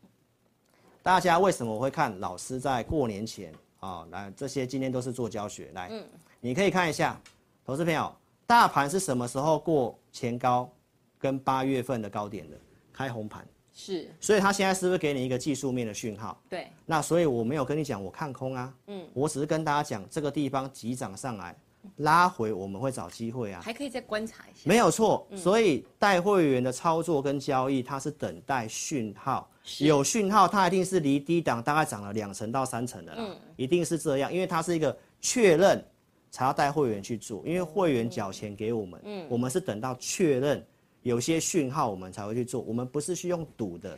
[1.03, 4.07] 大家为什么我会看老师在过年前啊、哦？
[4.09, 5.69] 来，这些今天都是做教学。
[5.75, 6.03] 来，嗯、
[6.41, 7.15] 你可以看一下，
[7.63, 8.11] 投资朋友，
[8.47, 10.67] 大盘是什么时候过前高
[11.19, 12.57] 跟八月份的高点的？
[12.91, 13.47] 开红盘。
[13.71, 16.41] 是，所以他现在是不是给你一个技术面的讯号？
[16.49, 21.55] 对，那所以我没有跟你讲我看空啊，嗯，我只是跟大家讲这个地方急涨上来，
[21.97, 24.61] 拉回我们会找机会啊，还可以再观察一下。
[24.63, 35.83] 没有错，所以带会员的操作跟交易，它是等待讯号，有讯号，它一定是离低档大概涨了两成到三成的啦，嗯，一定是这样，因为它是一个确认
[36.31, 40.65] 才要带会员去做，因为会员缴钱给我们，嗯，我们是等到确认
[41.03, 43.97] 有些讯号我们才会去做，我们不是去用赌的。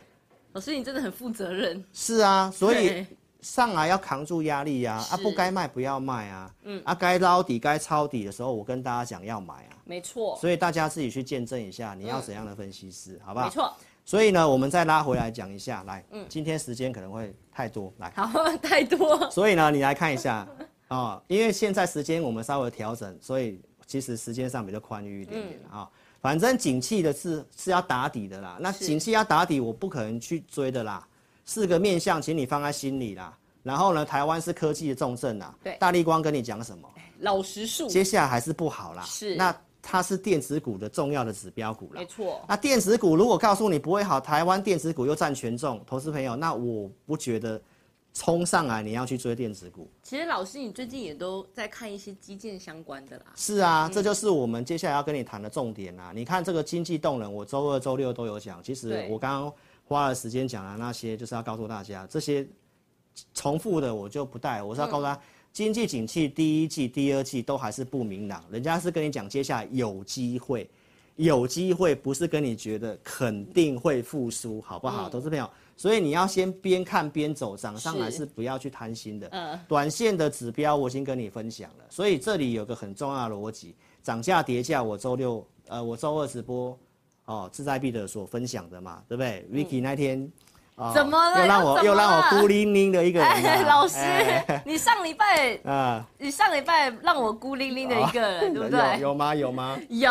[0.52, 1.84] 老师，你真的很负责任。
[1.92, 3.06] 是啊，所以。
[3.40, 13.46] 上来要扛住压力呀，啊，啊不该卖不要卖啊，嗯，啊该捞底该抄底的时候，我跟大家讲要买啊，没错，所以大家自己去见证一下，你要怎样的分析师，嗯、好不好？
[13.46, 13.72] 没错，
[14.04, 20.46] 所以呢，我们再拉回来讲一下，来，嗯，今天时间可能会太多，来， 好，太多，所以呢，你来看一下
[20.88, 25.80] 啊、哦，因为现在时间我们稍微调整，所以其实时间上比较宽裕一点点啊、嗯。
[25.82, 25.88] 哦，
[26.20, 31.06] 反正景气的是是要打底的啦，那景气要打底，我不可能去追的啦。
[31.48, 33.34] 四个面向，请你放在心里啦。
[33.62, 35.54] 然后呢，台湾是科技的重镇啊。
[35.64, 35.78] 对。
[35.80, 36.86] 大力光跟你讲什么？
[37.20, 37.88] 老实说。
[37.88, 39.02] 接下来还是不好啦。
[39.04, 39.34] 是。
[39.34, 42.00] 那它是电子股的重要的指标股了。
[42.00, 42.42] 没错。
[42.46, 47.58] 那电子股如果告诉你不会好，台湾电子股又占权重，投资朋友，那我不觉得
[48.12, 49.90] 冲上来你要去追电子股。
[50.02, 53.24] 其实老师，你最近也都在看一些基建相关的啦。
[53.34, 56.12] 是啊，嗯、这就是我们接下来要跟你谈的重点啊。
[56.14, 58.62] 你看这个经济动能，我周二、周六都有讲。
[58.62, 59.52] 其实我刚刚。
[59.88, 62.46] 花了时间讲了那些，就是要告诉大家，这些
[63.32, 64.62] 重复的我就不带。
[64.62, 65.18] 我是要告诉他，
[65.50, 68.44] 经济景气第一季、第二季都还是不明朗。
[68.50, 70.68] 人家是跟你讲，接下来有机会，
[71.16, 75.08] 有机会不是跟你觉得肯定会复苏，好不好？
[75.08, 79.26] 投资朋友，所以你要先边看边走，涨上来是不要去贪心的。
[79.32, 79.58] 嗯。
[79.66, 84.82] 短线的指标我已经跟你分享了，所以这里有个很重要的逻辑：涨价跌价。
[84.82, 86.78] 我周六，呃，我周二直播。
[87.28, 90.32] 哦，志在必得所分享的嘛，对不对、嗯、？Vicky 那天，
[90.76, 91.40] 哦、怎么了？
[91.42, 93.62] 又让我又让我孤零零的一个人、啊哎。
[93.64, 98.80] 老师，哎、你上礼拜 啊，你上礼拜让我孤零零的一个人，哦、对不对？
[98.94, 99.34] 有，有吗？
[99.34, 99.78] 有吗？
[99.90, 100.10] 有。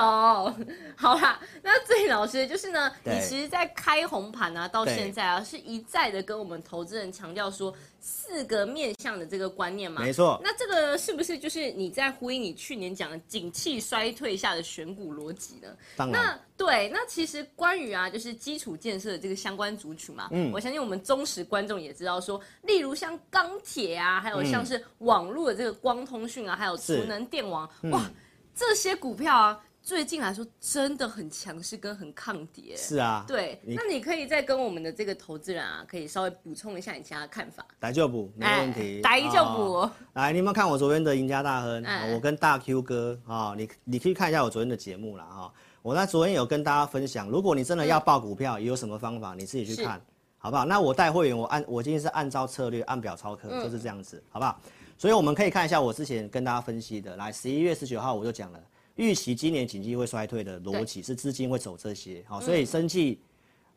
[0.95, 7.73] 好啦，那最老师就是呢，你其实，在开红盘啊，到现在啊，是一再的跟我们投资人强调说。
[7.99, 10.39] 四个面向的这个观念嘛，没错。
[10.43, 15.69] 那这个是不是就是你在呼应你去年讲的景气衰退下的选股逻辑呢？
[15.95, 16.21] 当然。
[16.21, 28.09] 那对，那其实关于啊，就是基础建设的这个相关族群嘛，嗯，我相信我们忠实观众也知道说，例如像钢铁啊，还有像是网络的这个光通讯啊，还有储能电网，哇，
[28.55, 29.63] 这些股票啊。
[29.87, 37.65] 最近来说真的很强势跟很抗跌，是啊，对，那你可以再跟我们的这个投资人啊，可以稍微补充一下你其他的看法。
[37.79, 38.99] 来就补，没问题。
[39.01, 39.89] 来就补。
[40.11, 41.85] 来，你有没有看我昨天的赢家大亨？
[42.13, 45.53] 我跟大 Q 哥啊，你你可以看一下我昨天的节目了哈。
[45.81, 50.01] 我在昨天有跟大家分享，如果你真的要报股票，有什么方法，你自己去看，
[50.37, 50.65] 好不好？
[50.65, 54.59] 那我带会员，我按我今天是按照策略按表操课，就是这样子，好不好？
[54.97, 58.59] 所以我们可以看一下我之前跟大家分析的，来十一月十九号我就讲了。
[58.97, 63.19] 预期今年经济会衰退的逻辑是资金会走这些，好，所以生计、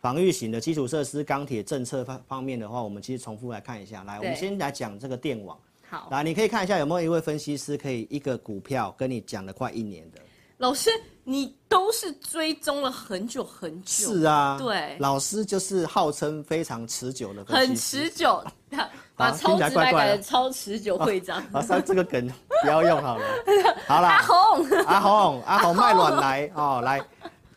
[0.00, 4.02] 防御型的基础设施、钢铁政策方方面的话，我们其实重复来看一下。
[4.04, 5.58] 来，我们先来讲这个电网。
[5.88, 10.18] 好，来，你可以看一下有没有一位分析师可以一个股票跟你讲了快一年的。
[10.60, 10.90] 老师，
[11.24, 14.12] 你都是追踪了很久很久。
[14.14, 17.42] 是啊，对，老师就是号称非常持久的。
[17.46, 18.44] 很持久。
[19.16, 21.42] 把超直白改成超持久会长。
[21.50, 22.30] 啊，这个梗
[22.62, 23.24] 不要用好了。
[23.88, 24.08] 好了。
[24.08, 27.02] 阿红，阿红， 阿红卖卵来哦，来，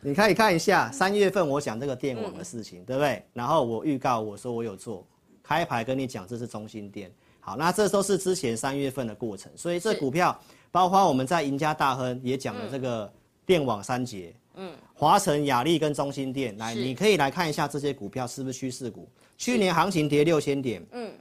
[0.00, 3.22] 你可以看一下三月份我讲这个电网的事情，嗯、对不对？
[3.34, 5.06] 然后我预告我说我有做，
[5.42, 7.12] 开牌跟你讲这是中心店。
[7.40, 10.38] 好，那这都是之前三月份的过程，所以这股票
[10.74, 13.12] 包括我们在赢家大亨也讲了这个
[13.46, 19.08] 电网三节，嗯，华晨、雅力跟中心电，来，你可以来看一下这些股票是不是趋势股？
[19.38, 21.12] 去年行情跌六千点，嗯。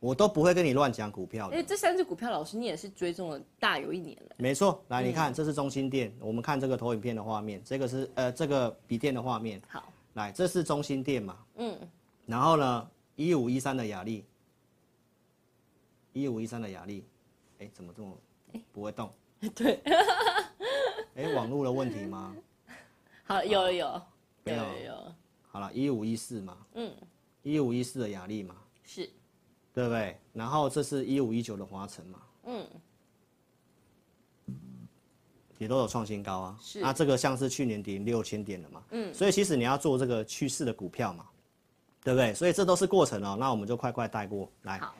[0.00, 1.54] 我都不会跟你乱讲股票的。
[1.54, 4.34] 因为这三只股票，老师你也是追踪了大有一年了。
[4.38, 6.10] 没错，来你看，这是中心电。
[6.18, 9.60] 我们看这个投影片的画面，这个是呃这个笔电的画面。
[9.68, 11.36] 好，来，这是中心电嘛？
[11.56, 11.76] 嗯。
[12.24, 14.24] 然后呢，一五一三的雅力，
[16.14, 17.04] 一五一三的雅力，
[17.62, 18.18] 哎，怎么这么
[18.72, 19.12] 不会动？
[19.54, 19.80] 对。
[21.14, 22.34] 哎，网络的问题吗？
[23.24, 24.02] 好，有有有，
[24.44, 25.14] 没有有。
[25.48, 26.58] 好了，一五一四嘛。
[26.74, 26.92] 嗯。
[27.42, 28.56] 一五一四的雅丽嘛。
[28.84, 29.08] 是。
[29.72, 30.18] 对不对？
[30.32, 32.66] 然后这是一五一九的华城嘛，嗯，
[35.56, 36.58] 也都有创新高啊。
[36.60, 41.26] 是，那这个像是去年底六千点的嘛，嗯，所以其实你要做这个趋势的股票嘛，
[42.04, 42.34] 对不对？
[42.34, 43.34] 所以这都是过程哦。
[43.40, 44.94] 那我们就快快带过来，好，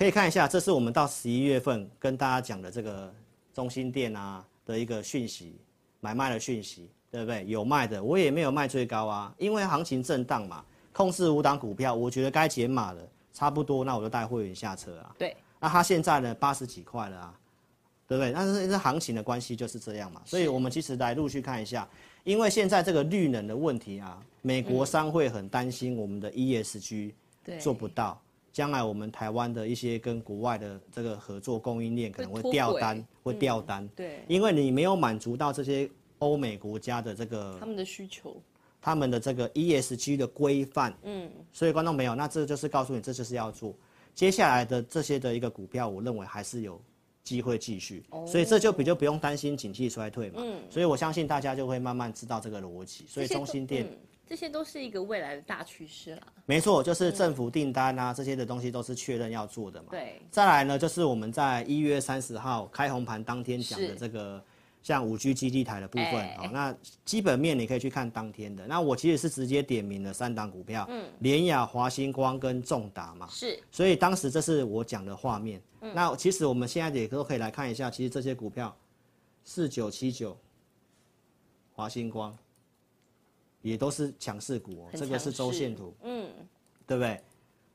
[0.00, 3.12] 可以看一下，这是我们到十一月份跟大家讲的这个
[3.52, 5.60] 中心店啊的一个讯息，
[6.00, 7.44] 买卖的讯息，对不对？
[7.46, 13.02] 有卖的，我也没有卖最高啊，因为行情震荡嘛，控制五档股票，我觉得该减码了。
[13.34, 15.14] 差不多，那我就带会员下车啊。
[15.18, 17.38] 对，那他现在呢，八十几块了啊，
[18.08, 18.32] 对不对？
[18.32, 21.86] 但是这行情的关系就是这样嘛，所以我们其实来陆续看一下，
[22.24, 27.12] 因为现在这个绿能的问题啊，美国商会很担心我们的 ESG
[27.60, 28.18] 做不到，
[28.52, 38.40] 将来我们台湾的一些跟国外的这个合作供应链可能会掉单，会掉单，对，因为你没有满足到这些欧美国家的这个他们的需求，
[38.80, 43.74] 他们的这个 ESG 的规范，嗯，所以观众朋友，那这就是告诉你，这就是要做。
[44.14, 46.80] 接下来的这些的一个股票，我认为还是有。
[47.22, 50.40] 机会继续，所以这就比较不用担心景气衰退嘛。
[50.42, 53.04] 嗯，所以我相信大家就会慢慢知道这个逻辑。
[53.06, 53.98] 所以中心店、嗯，
[54.30, 56.22] 这些都是一个未来的大趋势了。
[56.46, 59.88] 没错，就是政府订单啊，这些的东西都是确认要做的嘛。
[59.90, 60.22] 对。
[60.30, 64.40] 再来呢，就是我们在一月三十号开红盘当天讲的这个。
[64.82, 68.66] 像五 G 基地台的部分，好、欸喔，那基本面你可以去看当天的。
[68.66, 73.62] 那我其实是直接点名了三档股票，嗯，联亚、华星光跟重达嘛，是。
[73.70, 75.60] 所以当时这是我讲的画面。
[75.82, 78.74] 嗯、那其实我们现在也都可以来看一下，其实这些股票，
[79.44, 80.34] 四九七九，
[81.74, 82.34] 华星光，
[83.62, 84.88] 也都是强势股。
[84.92, 86.28] 这个是周线图，嗯，
[86.86, 87.20] 对不对？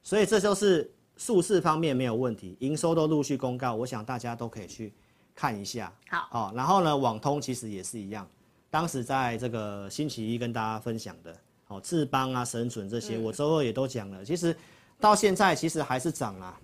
[0.04, 4.94] 所以这就是数字方面没有问题，营收都陆续公告，我想大家都可以去。
[5.38, 8.26] 看一下，好，哦，然后呢，网通其实也是一样，
[8.70, 11.36] 当时在这个星期一跟大家分享的，
[11.68, 14.56] 哦，智邦啊、神准这些，嗯、我周二也都讲了，其实
[14.98, 16.58] 到现在其实还是涨啊。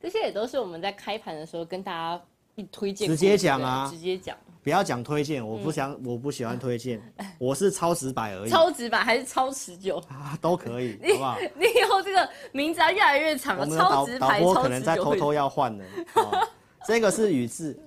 [0.00, 2.24] 这些也都是我们在开盘的时候跟大家
[2.54, 6.98] 一推荐，直接讲啊，直接讲，不要讲推荐，我不想，嗯、我不喜欢推荐，
[7.38, 9.98] 我是超直白而已，超直白还是超持久？
[10.08, 11.38] 啊，都可以， 好不好？
[11.54, 16.48] 你以后这个名字要越来越长了，超直白，导播可能在偷偷要换了，哦、
[16.86, 17.78] 这个是宇智。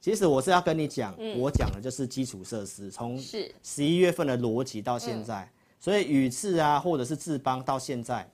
[0.00, 3.16] 其实我是要跟你讲，嗯、我讲的就是基础设施，从
[3.62, 8.28] 十一月份的逻辑到现在，嗯、所以宇智啊，或者是智邦到现在。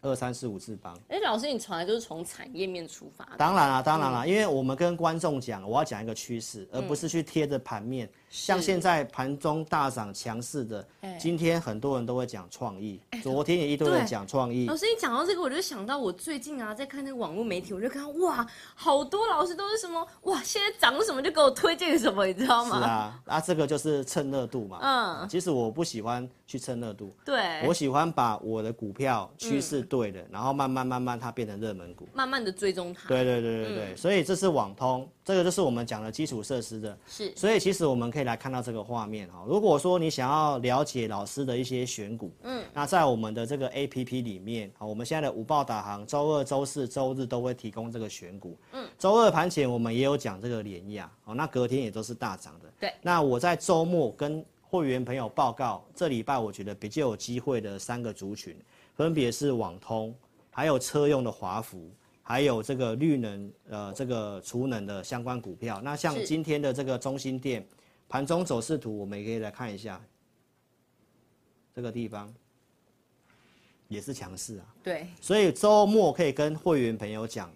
[0.00, 3.36] 二三四五智邦，哎、欸，老师，你从来就是从产业面出发的。
[3.36, 8.08] 当然啦，当然啦，嗯、因为我们跟观众讲，我要讲一个趋势，而不是去贴着盘面。
[8.28, 10.86] 嗯、像现在盘中大涨强势的，
[11.18, 14.66] 今天很多人都会讲创意，欸、昨天也一堆人讲创意。
[14.66, 22.78] 老师，你讲到这个，我就想到我最近啊，在看那个网络媒体，我就看到哇，好多老师都是什么哇，现在涨什么就给我推荐什么，你知道吗？
[22.78, 24.78] 是啊，啊，这个就是蹭热度嘛。
[24.82, 29.78] 嗯，其实我不喜欢去蹭热度，对，我喜欢把我的股票趋势。
[29.88, 33.08] 对的，然后慢慢慢慢它变成热门股，慢慢的追踪它。
[33.08, 36.98] 对对对对对，嗯、所以这是网通，这个就是我们讲的基础设施的。
[37.06, 39.44] 是，所以其实我们可以来看到这个画面哈。
[39.46, 48.58] 如果说你想要了解老师的一些选股，嗯，那在我们的这个 APP 里面啊，我们现在的五报导航，周二、周四、周日都会提供这个选股。
[48.72, 52.68] 嗯，周二盘前我们也有讲这个联亚，哦，那隔天也都是大涨的。
[52.80, 58.56] 对，那我在周末跟会员朋友报告，这礼拜我觉得比较有机会的三个族群，
[58.96, 60.12] 分别是网通。
[60.50, 61.88] 还有车用的华孚，
[62.20, 65.80] 还有这个绿能，呃，这个储能的相关股票。
[65.84, 67.64] 那像今天的这个中兴电，
[68.08, 70.00] 盘中走势图，我们也可以来看一下，
[71.74, 72.32] 这个地方
[73.88, 74.74] 也是强势啊。
[74.82, 77.50] 对，所以周末可以跟会员朋友讲。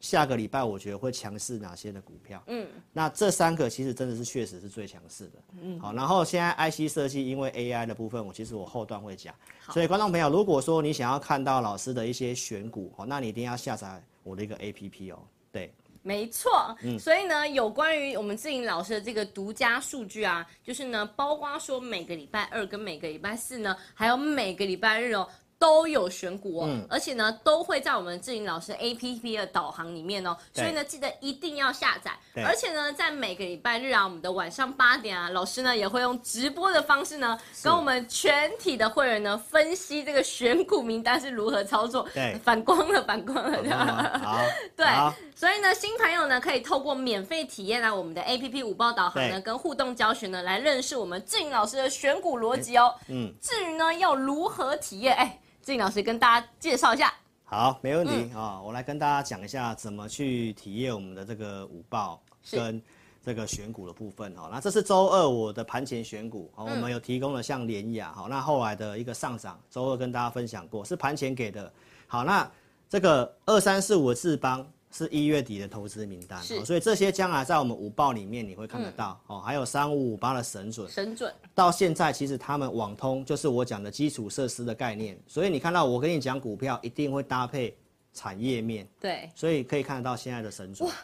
[0.00, 2.40] 下个礼拜我觉得会强势哪些的股票？
[2.46, 5.32] 嗯，那这三个其实真的是确实是最强势的。
[5.60, 9.34] 嗯，好，然后现在 IC 设计因为 AI 的部分，我其实我后段会讲。
[9.58, 15.18] 好所以观众朋友，如果说你想要看到老师的一些选股，哦，那你一定要下载我的一个 APP 哦。
[15.50, 16.76] 对，没错。
[16.82, 25.28] 嗯，所以呢，有关于我们志颖老师的这个独家数据啊，就是呢，包括说每个礼拜二跟每个礼拜四呢，还有每个礼拜日哦。
[25.60, 32.12] 都有选股哦，嗯、而且呢，都会在我们志颖老师 APP 的导航里面哦，所以呢，记得一定要下载。
[32.44, 42.08] 而且呢，在每个礼拜日啊，我们的晚上八点啊，老师呢也会用直播的方式呢，跟我们全体的会员呢分析这个选股名单是如何操作。
[42.14, 44.20] 对，反光了，反光了，对吧？
[44.22, 44.40] 好，
[44.76, 52.92] 对，好所以呢，新朋友呢可以透过免费体验来我们的 APP 五报导航呢，跟互动教学呢，来认识我们志颖老师的选股逻辑哦。
[53.06, 55.40] 嗯，至于呢要如何体验，哎。
[55.62, 62.20] 志颖老师跟大家介绍一下，好，没问题啊、嗯，我来跟大家讲一下怎么去体验我们的这个五报
[62.50, 62.82] 跟
[63.24, 64.46] 这个选股的部分哈。
[64.46, 71.72] 是那这是周二我的盘前选股，我们有提供了像联雅哈，那后来的一个上涨，周二跟大家分享过，是盘前给的。
[72.08, 72.50] 好，那
[72.88, 74.68] 这个二三四五的智邦。
[74.90, 79.38] 是一月底的投资名单，是所以这些将来在我们五报里面你会看得到哦。
[79.40, 87.76] 还有三五五八的神准，神准到现在其实他们网通就是我讲的基础设施的概念，所以你看到我跟你讲股票一定会搭配
[88.14, 90.88] 产业面，对，所以可以看得到现在的神准。
[90.88, 90.94] 哇，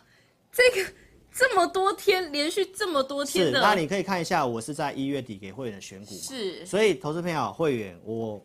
[0.51, 0.91] 这个
[1.31, 8.45] 这么多天连续这么多天的，那你可以看一下，我是在一月底给会员选股，是，所以投资朋友会员我。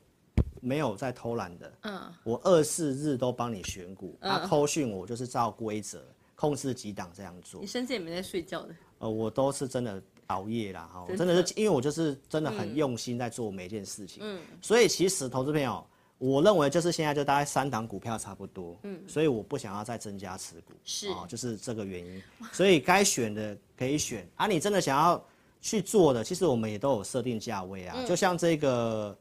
[0.62, 6.04] 没有在偷懒的，嗯，我二四日都帮你选股，他扣讯我就是照规则，
[6.36, 7.62] 控制几档这样做。
[7.62, 8.76] 你甚至也没在睡觉的。
[9.00, 14.22] 呃，我都是真的熬夜啦，哈，真的是因为我就是真的很用心在做每一件事情。
[14.22, 14.42] 嗯。
[14.62, 15.86] 所以其实投资朋友，
[16.18, 18.78] 我认为就是现在就大概三档股票差不多。
[18.84, 19.02] 嗯。
[19.08, 20.74] 所以我不想要再增加持股。
[20.84, 21.08] 是。
[21.10, 22.22] 哦，就是这个原因。
[22.52, 25.26] 所以该选的可以选啊，你真的想要
[25.62, 29.18] 去做的，其实我们也都有设定价位啊，就像这个。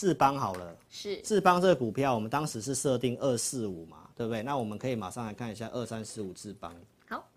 [0.00, 4.42] 智邦好了，是智邦这个股票，我们当时是设定二四五嘛，对不对？
[4.42, 6.74] 那我们可以马上来看一下二三四五智邦。
[7.06, 7.28] 好，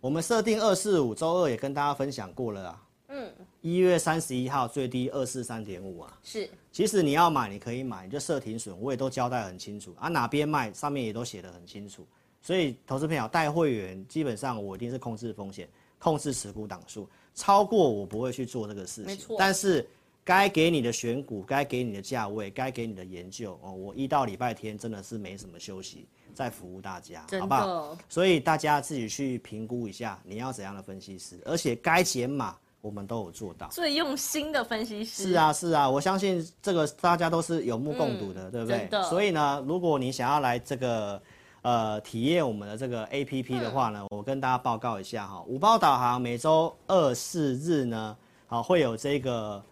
[0.00, 2.82] 我们设定二四五，周二也跟大家分享过了啊。
[3.08, 3.28] 嗯，
[3.60, 6.16] 一月三十一号最低二四三点五啊。
[6.22, 12.06] 是，其实你要买，你可以买，你就设停损，我也都交代很清楚啊，哪边卖上面也都写得很清楚。
[12.40, 15.68] 所以投资朋友带会员，基本上我一定是控制风险，
[15.98, 19.06] 控制持股档数，超过我不会去做这个事情。
[19.06, 19.84] 没错，但是。
[20.26, 23.70] 该给你的选股，该给你的价位，该给你的研究哦。
[23.70, 27.96] 我一到礼拜天真的是没什么休息，在服务大家，好不好？
[28.08, 33.68] 所以大家自己去评估一下，你要怎样的分析师，而且该减码我们都有做到。
[33.68, 35.28] 最用心的分析师。
[35.28, 39.02] 是啊，是啊，我相信这个大家都是有目共睹的，嗯、对不对？
[39.04, 41.22] 所以呢，如果你想要来这个
[41.62, 48.16] 呃体验我们的这个 APP 的话呢，嗯、我跟大家报告一下哈，五报导航每周二四日呢，
[48.48, 49.62] 好会有这个。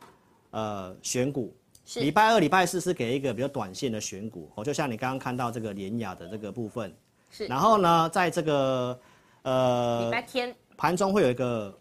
[0.54, 1.52] 呃，选股，
[1.96, 6.94] 礼拜二、礼拜四是给一个比较短线的选股，哦，就像你刚刚看到这个联雅的这个部分，
[7.32, 7.46] 是。
[7.46, 8.96] 然后呢，在这个
[9.42, 10.54] 呃礼拜天。
[10.76, 11.76] 盘中会有一个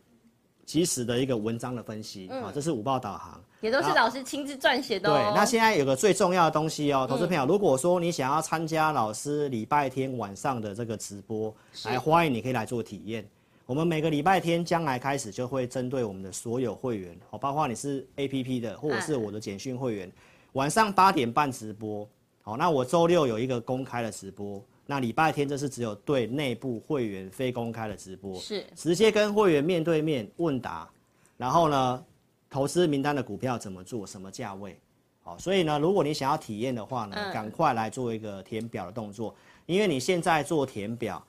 [0.66, 5.14] 及时的一个文章的分析，啊、嗯，这是午报导航，也都是老师亲自撰写的、哦。
[5.14, 11.56] 对，那现在有个最重要的东西哦，投资朋友，如果说你想要参加老师礼拜天晚上的这个直播，
[11.86, 13.28] 来欢迎你可以来做体验。
[13.66, 20.12] 我们每个礼拜天将来开始就会针对我们的所有会员，哦，包括你是 APP 的或者是我的简讯会员，
[20.52, 22.06] 晚上八点半直播，
[22.42, 30.90] 好，那我周六有一个公开的直播，那礼拜天这是只有对内部会员非公开的直播，是直接跟会员面对面问答，
[31.38, 32.06] 然后呢，
[32.50, 34.78] 投资名单的股票怎么做，什么价位，
[35.24, 39.34] 好，所以呢，如果你想要体验的话呢，赶快来做一个填表的动作，
[39.68, 41.26] 因为你现在做填表。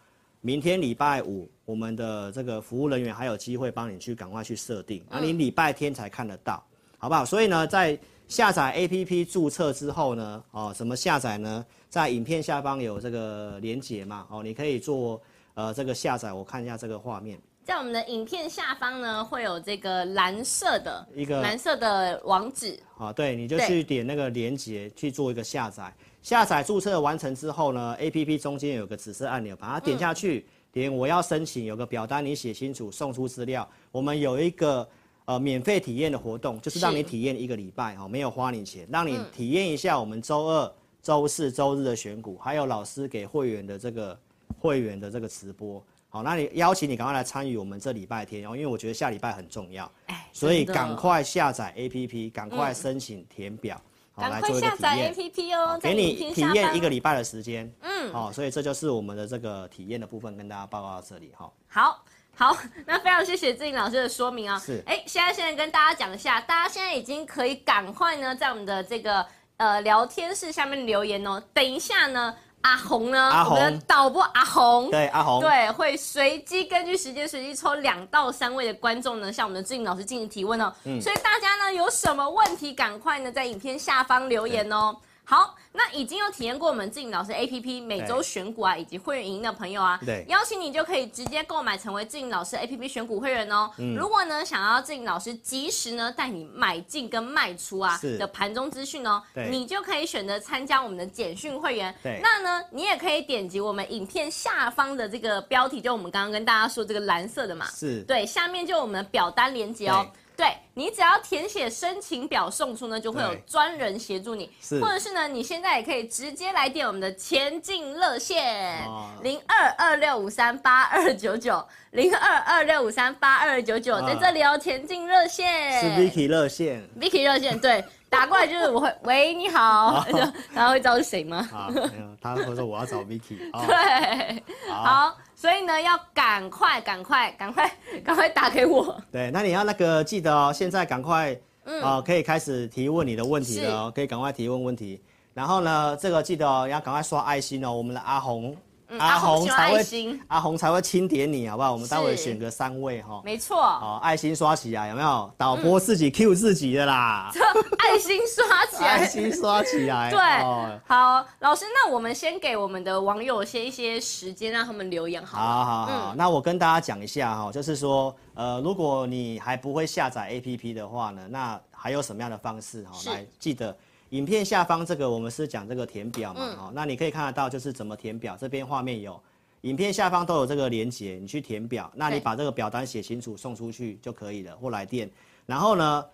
[0.46, 6.62] 明天礼拜五，我们的这个服务人员还有机会帮你去赶快去设定，啊，你礼拜天才看得到，
[6.98, 7.24] 好不好？
[7.24, 11.64] 所以呢，在下载 APP 注册之后呢，哦，怎么下载呢？
[11.88, 15.18] 在影片下方有这个连接嘛，哦，你可以做
[15.54, 25.90] 呃这个下载，我看一下这个画面，在我们的影片下方呢，会有这个蓝色的一个蓝色的网址，啊，对，你就去点那个连接去做一个下载。
[26.24, 33.68] 下载注册完成之后呢，APP 中间有个紫色按钮，把它点下去，嗯、点我要申请，有个表单你写清楚，送出资料。
[33.92, 34.88] 我们有一个
[35.26, 40.72] 呃免费体验的活动，就是让你体验一个礼拜哦，没有花你钱，让你体验一下我们周二、
[41.02, 44.18] 周四、周日的选股，还有老师给会员的这个
[44.58, 45.84] 会员的这个直播。
[46.08, 49.92] 好，那你邀请你赶快来参与我们这礼拜天哦，因为我觉得下礼拜很重要，
[50.32, 53.76] 所以赶快下载 APP，赶快申请填表。
[53.76, 57.72] 嗯赶快下载 APP 哦，给你体验一个礼拜的时间。
[57.80, 61.50] 嗯，好，所以这就是我们的这个体验的部分，跟大家报告到这里哈。
[61.68, 62.04] 好，
[62.36, 62.56] 好，
[62.86, 64.58] 那非常谢谢志颖老师的说明啊。
[64.58, 71.42] 是，哎，现在现在跟大家讲一下，大家现在已经可以赶快呢，在我们的这个呃聊天室下面留言哦。
[71.52, 72.34] 等一下呢。
[72.64, 73.18] 阿红呢？
[73.30, 80.72] 阿红我们的导播阿红，对阿红，对会随机根据时间随机抽两到三位的观众呢，向我们的志颖老师进行提问哦。
[80.84, 84.96] 嗯，所以大家呢有什么问题，赶快呢在影片下方留言哦。
[85.26, 93.70] 好，那已经有体验过我们志颖老师 APP 每周选股啊，以及会员营的朋友啊，对，邀请你就可以直接购买成为志颖老师 APP 选股会员哦。
[93.78, 101.94] 嗯，如果呢想要志颖老师及时呢带你买进跟卖出啊的盘中资讯哦，对，你就可以选择参加我们的简讯会员。
[102.02, 108.02] 对，那呢你也可以点击我们影片下方的这个标题，就我们刚刚跟大家说这个蓝色的嘛，是。
[108.02, 110.06] 对，下面就我们的表单连接哦。
[110.36, 118.82] 对，你只要填写申请表送出呢，就会有专人协助你，或者是呢，你现在也可以直接来电我们的前进热线
[119.22, 125.80] 零二二六五三八二九九零二二六五三八二九九，在这里哦，前进热线。
[125.80, 130.04] 是 Vicky 热线，Vicky 热线对，打过来就是我会喂你好，
[130.52, 131.48] 然后会知道是谁吗？
[131.52, 135.16] 啊，没有，他会说我要找 Vicky， 对，好。
[135.44, 137.70] 所以呢，要赶快、赶快、赶快、
[138.02, 138.98] 赶快打给我。
[139.12, 144.98] 对，那你要那个记得哦，现在赶快，嗯，哦，可以开始提问你的问题了哦，可以赶快提问问题。
[145.34, 147.70] 然后呢，这个记得哦，要赶快刷爱心哦。
[147.70, 148.56] 我们的阿红嗯、
[148.98, 151.72] 阿红才会阿红才会钦点你，好不好？
[151.72, 153.56] 我们待会选个三位哈，没错。
[153.56, 155.30] 好，爱心刷起来，有没有？
[155.36, 157.30] 导播自己 Q 自己的啦。
[157.34, 157.40] 嗯、
[157.78, 160.10] 爱心刷起来， 爱心刷起来。
[160.10, 165.64] 对，哦、好，老师，那我们先给我们的网友先一些时间，让他们留言好，好。
[165.64, 173.12] 好好那我跟大家讲一下哈，就是说，呃，如果你还不会下载 APP 的话呢，那还有什么样的方式哈？
[173.12, 173.76] 来，记得。
[174.14, 179.20] 影片下方这个我们是讲这个填表嘛，哦、嗯，那你可以看得到就是怎么填表，这边画面有，
[179.62, 185.10] 影片下方都有这个连接，你去填表，那你把这个表单写清楚送出去就可以了，或来电。
[185.46, 186.06] 然后呢，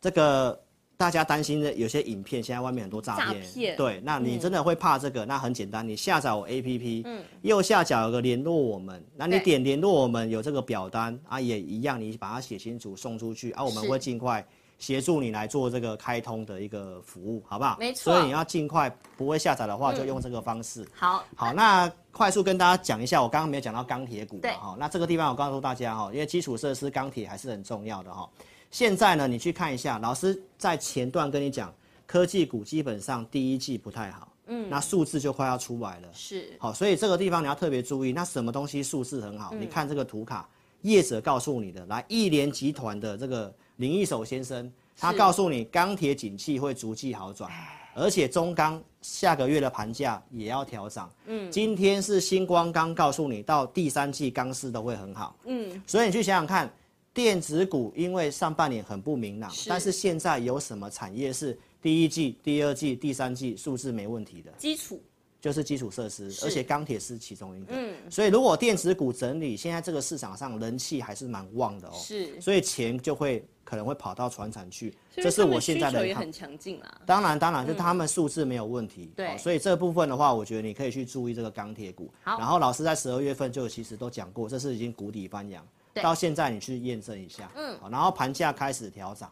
[0.00, 0.60] 这个
[0.96, 5.24] 大家担心的有些影片现在外面很多诈骗，诈骗，对，那你真的会怕这个？
[5.24, 14.44] 嗯、那很简单，你下载我 APP，嗯，右下角有个联络我们，那你点联络我们有这个表单啊，也一样，你把它写清楚送出去啊，我们会尽快。
[14.84, 17.74] 协助你来做这个开通的一个服务，好不好？
[17.80, 18.12] 没错。
[18.12, 20.82] 所以你要尽快，不会下载的话，就用这个方式。
[20.82, 24.36] 嗯、好，好，那快速跟大家讲一下，我刚刚没有讲到钢铁股。
[24.40, 24.52] 对。
[24.52, 28.28] 哈，那这个地方我告诉大家哈，因为基础设施钢铁还是很重要的哈。
[28.70, 31.72] 现在呢，你去看一下，老师在前段跟你讲，
[32.06, 34.28] 科技股基本上第一季不太好。
[34.48, 34.68] 嗯。
[34.68, 36.08] 那数字就快要出来了。
[36.12, 36.54] 是。
[36.58, 39.48] 好，所以这个地方你要特别注意，那什么东西数字很好？
[39.54, 40.46] 嗯、你看这个图卡，
[40.82, 44.72] 业者告诉你的，来，亿联集团的这个林义守先生。
[44.96, 47.50] 他告诉你，钢铁景气会逐季好转，
[47.94, 51.10] 而且中钢下个月的盘价也要调涨。
[51.26, 55.36] 嗯，今天是星光钢告诉你，到第三季钢市都会很好。
[55.46, 56.72] 嗯，所以你去想想看，
[57.12, 64.52] 电子股因为上半年很不明朗，但是现在有什么产业是第一季、第二季、第三季数字没问题的？
[64.56, 65.02] 基础。
[65.44, 67.74] 就是基础设施，而且钢铁是其中一个。
[67.76, 71.92] 嗯，所以如果电子股整理，现在这个市场上人气还是蛮旺的哦。
[71.92, 74.96] 是，所以钱就会可能会跑到船厂去。
[75.12, 76.06] 这是我现在的。
[76.06, 76.98] 也很强劲啊。
[77.04, 79.12] 当然，当然，就他们数字没有问题。
[79.14, 79.36] 对。
[79.36, 82.10] 所以这部分的话，我觉得你可以去注意这个钢铁股。
[82.22, 82.38] 好。
[82.38, 85.62] 然后老师在十二月份就其实都讲过，这是已经谷底翻扬。
[85.96, 87.52] 到现在你去验证一下。
[87.54, 87.78] 嗯。
[87.78, 89.30] 好然后盘价开始调涨。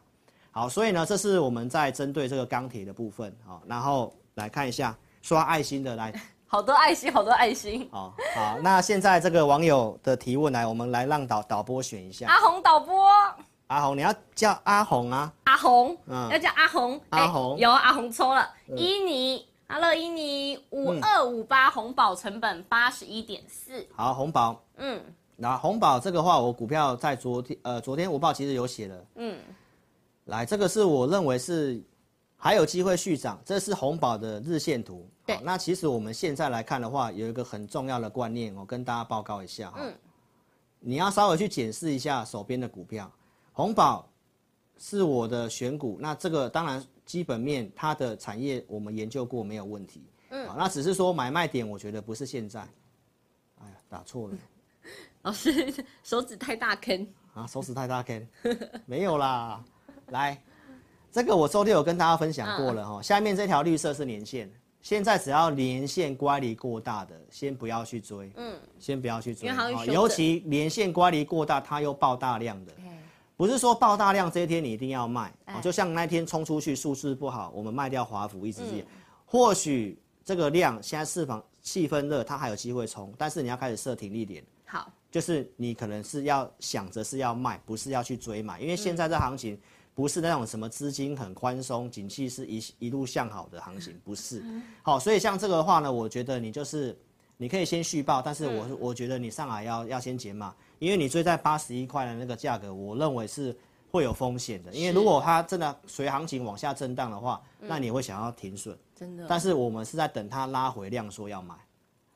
[0.51, 3.35] 好，所以呢，这是我们在针对这个钢铁的部分。
[3.47, 4.95] 好，然后来看一下。
[5.23, 6.12] 刷爱心的来，
[6.47, 7.89] 好多爱心，好多爱心。
[7.91, 12.27] 好，好，那现在这个网友的提问来，我们来让导导播选一下。
[12.27, 13.09] 阿红导播，
[13.68, 15.33] 阿红，你要叫阿红啊？
[15.45, 17.01] 阿红，嗯，要叫阿红。
[17.11, 18.51] 阿红，有阿红抽了。
[18.77, 23.87] 伊尼，Hello，伊尼，五二五八红宝成本八十一点四。
[23.95, 25.01] 好，红宝，嗯，
[25.37, 29.05] 那红宝这个话，我股票在昨天，呃，昨天午报其实有写了。
[29.14, 29.39] 嗯，
[30.25, 31.81] 来，这个是我认为是。
[32.45, 35.09] 还有机会续涨，这是红宝的日线图。
[35.37, 39.78] 对，那其实我们现在来看的话，有一个很重要的观念，我跟大家报告一下哈。
[39.80, 39.95] 嗯。
[40.80, 43.11] 你要稍微去检视一下手边的股票，
[43.53, 44.09] 红宝
[44.78, 50.03] 是我的选股，那这个当然基本面它的产业我们研究过没有问题。
[50.30, 50.49] 嗯。
[50.57, 52.61] 那只是说买卖点，我觉得不是现在。
[53.61, 54.37] 哎呀，打错了。
[55.22, 55.72] 老师
[56.03, 57.07] 手指太大坑。
[57.35, 58.28] 啊，手指太大坑。
[58.87, 59.64] 没有啦，
[60.09, 60.41] 来。
[61.12, 64.51] 这个我周六有跟大家分享过了哈，下面这条绿色是年线，
[64.83, 69.49] 现在只要连线乖离过大的，先不要去追，嗯，先不要去追，
[69.87, 72.72] 尤其连线乖离过大，它又爆大量的，
[73.37, 78.85] 不是说爆大量这一天你一定要卖，就像那天冲出去数字不好，我们卖掉华府一直是，
[79.24, 89.57] 或许这个量现在市场气氛热，它还有机会冲，但是你要开始设停利点，好，就是你可能是要想着是要卖，不是要去追买，因为现在这行情。
[89.95, 94.43] 不是那种什么资金很宽松，景气是一一路向好的行情，不是。
[94.82, 96.97] 好，所以像这个的话呢，我觉得你就是
[97.36, 103.55] 你可以先续报，但是我我觉得你上来要要先减码，因为你追在八十一块的那个价格，我认为是
[103.90, 104.72] 会有风险的。
[104.72, 108.74] 因为如果它真的随行情往下震荡的话，那你会想要停损。
[108.95, 109.26] 真的。
[109.28, 111.55] 但是我们是在等它拉回量，说要买。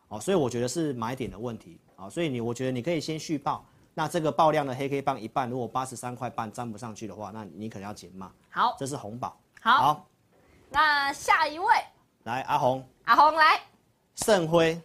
[0.09, 1.79] 哦，所以我觉得是买点的问题。
[1.97, 3.65] 啊，所以你我觉得你可以先续抱。
[3.99, 8.31] 那这个爆量的黑 K 棒一半，如果八十三块半站不上去的话，那你可能要减码。
[8.51, 9.35] 好，这是红宝。
[9.63, 10.07] 好，好，
[10.69, 11.67] 那下一位，
[12.25, 13.59] 来阿红，阿红来，
[14.17, 14.79] 盛辉，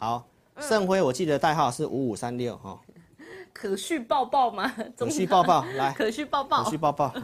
[0.00, 0.26] 好，
[0.58, 2.76] 盛辉，我记得代号是五五三六哈。
[3.54, 4.74] 可续抱抱吗？
[4.98, 7.14] 可续抱抱，来， 可续抱抱，可续抱抱，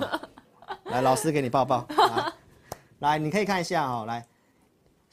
[0.85, 2.33] 来，老师给你抱抱，来，
[3.01, 4.25] 来，你可以看一下哈，来。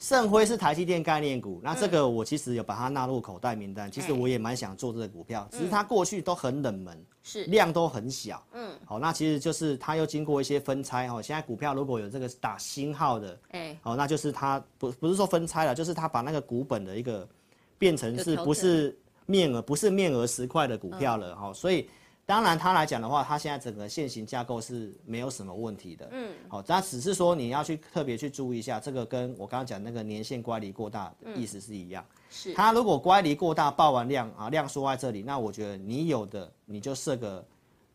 [0.00, 3.86] 盛辉是台积电概念股，那这个我其实有把它纳入口袋名单。
[3.86, 8.42] 嗯、其实我也蛮想做这个股票，只是它过去都很冷门，是量都很小。
[8.54, 11.20] 嗯，好，那其实就是它又经过一些分拆哦。
[11.20, 17.28] 现在股票如果有这个打星号的，哎，好，那就是它不不是说分拆了，就是它把那个股本的一个
[17.76, 21.52] 变成是不是面额不是面额十块的股票了哈。
[21.52, 21.90] 所以
[22.30, 26.08] 当然，它来讲的话，它现在整个线型架构是没有什么问题的。
[26.12, 32.06] 嗯，好，但只是说你要去特别去注意一下，这个跟我刚刚讲那个年限乖离过大的意思是一样。
[32.30, 37.44] 是，它如果乖离过大，爆完量啊，量缩在这里，那我觉得你有的你就设个，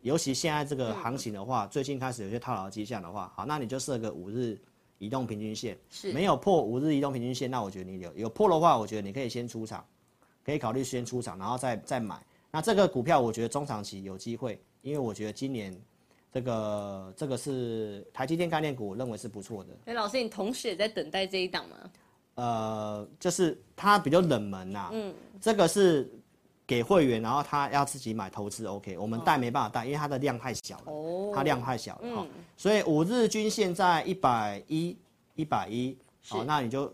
[0.01, 4.59] 尤其现在这个行情的话，最近开始有些套牢迹象的话，好，那你就设个五日
[4.97, 5.77] 移动平均线。
[5.89, 9.85] 是，没有破五日移动平均线，那我觉得你有有破的话，我觉得你可以先出场，
[10.43, 12.21] 可以考虑先出场，然后再再买。
[12.55, 15.77] 那这个股票我觉得中长期有机会，因为我觉得今年
[16.31, 19.71] 这个这个是台积电概念股，我认为是不错的。
[19.87, 21.75] 哎，老师，你同时也在等待这一档吗？
[22.35, 24.89] 呃，就是它比较冷门呐、啊。
[24.93, 25.13] 嗯。
[25.41, 26.09] 这个是
[26.65, 30.93] 给会员，然后他要自己买投资，OK，我们带没办法带，因为它的量太小了。
[30.93, 31.33] 哦。
[31.35, 34.97] 它量太小了哈、嗯，所以五日均线在一百一，
[35.35, 36.89] 一百一，好，那你就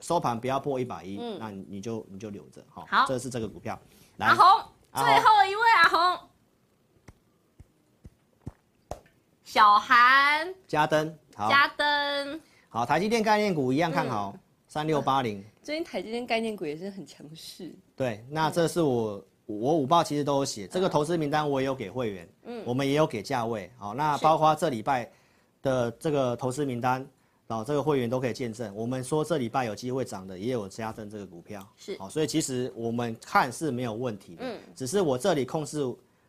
[0.00, 2.84] 收盘不要破一百一，那你就你就留着哈。
[2.88, 3.06] 好。
[3.06, 3.80] 这是这个股票。
[4.16, 4.26] 来。
[4.26, 4.72] 阿红。
[4.92, 6.28] 最后一位阿红，
[9.44, 14.34] 小韩，嘉登，好，嘉登，好，台积电概念股一样看好，
[14.66, 15.44] 三六八零。
[15.62, 17.72] 最近台积电概念股也是很强势。
[17.94, 25.08] 对，那这是我我五报其实都有写，这个投资名单我也有给会员，嗯，我们也有给价位，好，那包括这礼拜
[25.62, 27.06] 的这个投资名单。
[27.50, 35.84] 然后这个会员都可以见证，我们说这礼拜有机会涨的，也有加增这个股票，是，好，所以其实我们看是没有问题的，嗯，只是我这里控制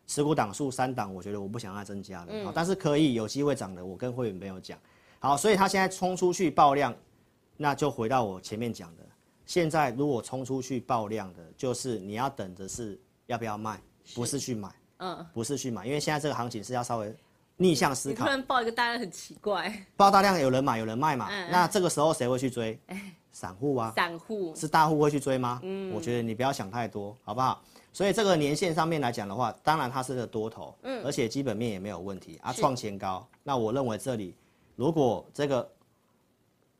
[0.07, 4.79] 持股档数三档，我觉得我不想要增加了，嗯，但是可以有机会涨的，我跟会员朋友讲，
[5.19, 6.91] 好，所以他现在冲出去爆量，
[7.55, 9.03] 那就回到我前面讲的，
[9.45, 13.79] 现在如果冲出去爆量的，就是你要等的是要不要卖，
[14.15, 17.15] 不是去买，嗯，不是去买，因为现在这个行情是要稍微。
[17.61, 21.27] 逆向思考，突然爆一个大量很奇怪，爆大量有人买有人卖嘛？
[21.29, 22.79] 嗯、那这个时候谁会去追？
[23.31, 25.59] 散户啊，散户是大户会去追吗？
[25.63, 27.61] 嗯，我觉得你不要想太多，好不好？
[27.93, 33.25] 所以这个年限上面来讲的话，当然它是个多头，嗯，而且基本面也没有问题啊，创前高。
[33.43, 34.35] 那我认为这里
[34.75, 35.69] 如果这个。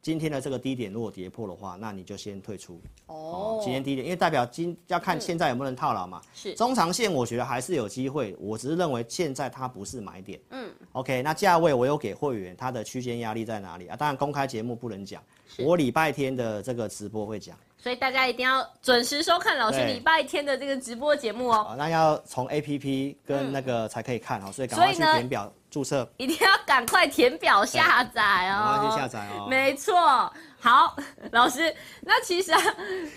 [0.02, 2.82] 今天的这个低点如果跌破的话，那你就先退出。
[3.06, 6.20] 哦，哦，今天低点，因为代表今要看现在有没有人套牢嘛。
[6.34, 6.56] 是。
[6.56, 10.39] 中长线我觉得还是有机会，我只是认为现在它不是买点。
[10.49, 10.70] 嗯。
[10.93, 13.95] OK，那价位我有给会员，它的区间压力在哪里啊？
[13.95, 15.22] 当然公开节目不能讲，
[15.60, 17.56] 我礼拜天的这个直播会讲。
[17.82, 21.75] 所以大家一定要准时收看老师礼拜天的这个直播节目哦。
[21.77, 25.51] 那要从 APP 跟那个才可以看哦，所以赶快去填表。
[25.71, 28.75] 注册一定要赶快填表下载哦！
[28.75, 29.47] 赶快去下载哦！
[29.49, 30.29] 没错，
[30.62, 30.95] 好，
[31.32, 32.62] 老师，那其实啊，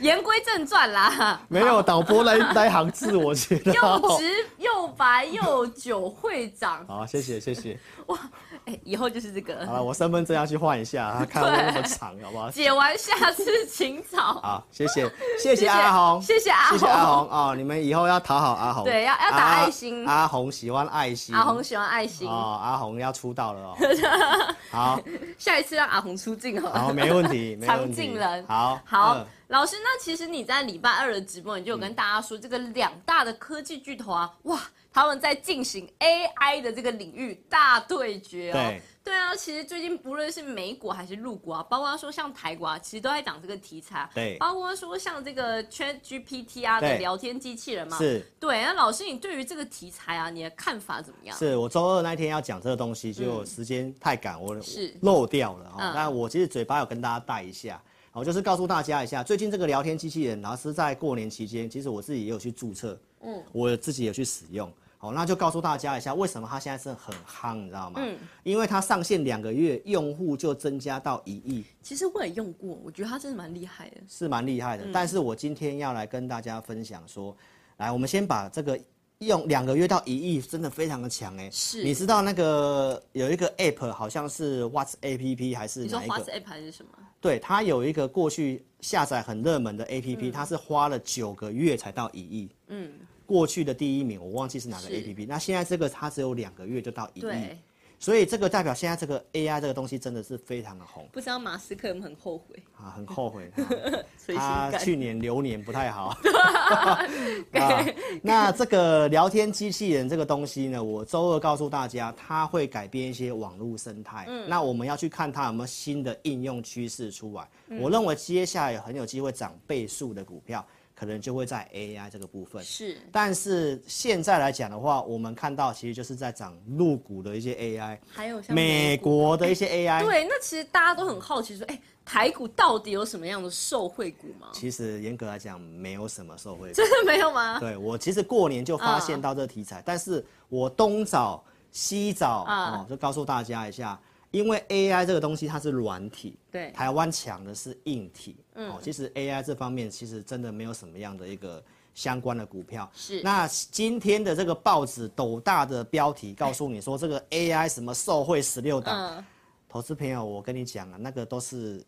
[0.00, 6.84] 言归正传啦，没有导播来来行字，我觉得又直又白又久会长。
[6.86, 7.78] 好，谢谢谢谢。
[8.06, 8.18] 哇，
[8.64, 9.66] 哎，以后就是这个。
[9.66, 12.50] 好了，我身份证要去换一下，他看我那么长，好不好？
[12.50, 14.18] 解完下次请早。
[14.40, 20.06] 好，谢谢谢谢阿红，谢谢阿红，谢谢阿红哦，你们以后要讨好阿红，对，要要打爱心。
[20.06, 22.26] 阿红喜欢爱心，阿红喜欢爱心。
[22.26, 23.76] 哦，阿红要出道了哦。
[24.72, 25.00] 好，
[25.38, 26.70] 下一次让阿红出镜哦。
[26.72, 27.58] 好，没问题，题。
[27.66, 28.46] 常进人。
[28.46, 34.60] 好，好，老师，那其实你在礼拜二的直播，你就有跟大家说，这个两大的科技巨头啊，哇，
[34.94, 38.54] 他们在进行 AI 的这个领域大对决哦。
[38.54, 38.80] 对。
[39.02, 44.08] 对啊，其实最近不论是美股还是陆股啊，包括说像台股啊，其实都在讲这个题材。
[44.14, 44.38] 对。
[44.38, 47.98] 包括说像这个 ChatGPT 啊的聊天机器人嘛。
[47.98, 48.24] 是。
[48.40, 51.36] 对，那老师，你对于这个题材啊，你的看法怎么样？
[51.36, 55.92] 是我周二那天要讲这个东西，就时间太赶，我是漏掉了哈。
[55.92, 57.82] 但我其实嘴巴有跟大家带一下，
[58.12, 64.72] 我就是告诉大家一下，最近这个聊天机器人，然后是在过年期间，其实我自己也有去注册，嗯，我自己也有去使用。
[65.04, 68.00] 哦，那就告诉大家一下，为什么它现在是很夯，你知道吗？
[68.02, 71.62] 嗯，因为它上线两个月，用户就增加到一亿。
[71.82, 73.96] 其实我也用过，我觉得它真的蛮厉害的。
[74.08, 77.36] 是蛮厉害的，嗯，但是我今天要来跟大家分享说，
[77.76, 78.80] 来，我们先把这个
[79.18, 81.50] 用两个月到一亿，真的非常的强哎。
[81.52, 81.84] 是。
[81.84, 86.92] 你知道那个有一个 App，好像是 What's App 还是哪一个？What's App 还是什么？
[87.20, 92.48] 对，它有一个过去下载很热门的 App，它是花了九个月才到一亿。
[92.68, 92.90] 嗯。
[93.26, 97.56] 过去的第一名我忘记是哪个 APP，那现在这个它只有两个月就到一亿，
[97.98, 101.08] 所以这个代表现在这个 AI 这个东西真的是非常的红。
[101.10, 102.92] 不知道马斯克有没有很后悔啊？
[102.94, 103.50] 很后悔，
[104.36, 106.08] 他去年流年不太好。
[107.52, 107.86] 啊，
[108.20, 114.26] 那这个聊天机器人这个东西呢，我周二告诉大家，它会改变一些网络生态。
[114.28, 117.48] 嗯，那我们要去看它有没有新的应用趋势出来。
[117.80, 120.66] 我认为接下来很有机会涨倍数的股票。
[120.94, 122.62] 可能就会在 AI 这个部分。
[122.62, 130.04] 是，但是现在来讲的话，我们看到其实就是在涨入股的一些 AI，还有像美国的一些 AI。
[130.04, 134.48] 对，那其实大家都很好奇说，哎，台股到底有什么样的受惠股吗？
[134.52, 136.74] 其实严格来讲，没有什么受惠股。
[136.74, 137.58] 真的没有吗？
[137.58, 139.82] 对，我其实过年就发现到这个题材，uh.
[139.84, 141.42] 但是我东找
[141.72, 142.72] 西找，uh.
[142.72, 143.98] 哦，就告诉大家一下。
[144.34, 151.62] 因为 AI 这个东西它是软体，对，台湾抢的是硬体，嗯，哦，其实 AI 这方面其实真的没有什么样的一个
[151.94, 152.90] 相关的股票。
[152.92, 159.24] 是，那今天的这个报纸斗大的标题告诉你说这个 AI 什么受贿十六档，嗯，
[159.68, 161.80] 投资朋友，我跟你讲啊，那个都是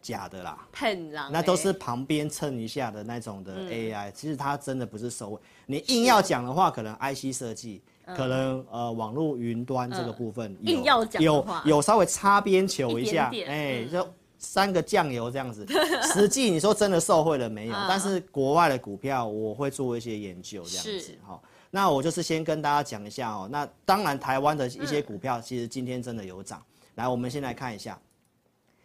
[0.00, 5.40] 假的啦，骗人，那都是旁边蹭一下的那种的 AI，嗯，其实它真的不是受惠。
[5.66, 7.82] 你硬要讲的话，可能 IC 设计。
[8.14, 15.66] 可能呃，网络云端这个部分有、嗯、有有稍微擦边球一下，哎、欸，就三个酱油这样子。
[16.14, 17.74] 实际你说真的受惠了没有？
[17.88, 21.40] 但是国外的股票我会做一些研究这样子哈。
[21.70, 23.48] 那我就是先跟大家讲一下哦。
[23.50, 26.62] 那当然台湾的一些股票其实今天真的有涨。
[26.94, 27.98] 来，我们先来看一下，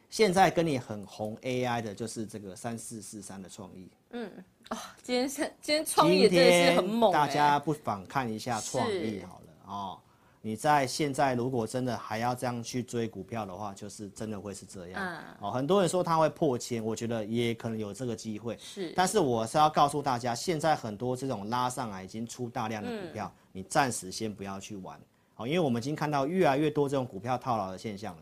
[0.10, 3.90] 现在跟你很红 AI 的就是这个三四四三的创意。
[4.12, 4.30] 嗯。
[4.72, 10.00] 哦，今天是今天创意真的是很猛，大家不妨看一下创意好了哦。
[10.44, 15.00] 你在现在如果真的还要这样去追股票的话，就是真的会是这样。
[15.00, 15.20] 嗯。
[15.42, 18.58] 哦，很多人说他会破千，我觉得也可能有这个机会。
[18.60, 18.92] 是。
[18.96, 25.00] 但是我是要告诉大家，现在很多这种拉上来已经出大量的股票，嗯、你暂时先不要去玩。
[25.36, 28.22] 好，因为我们已经看到越来越多这种股票套牢的现象了。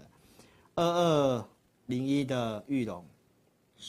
[0.75, 1.45] 二二
[1.85, 3.05] 零一的裕隆。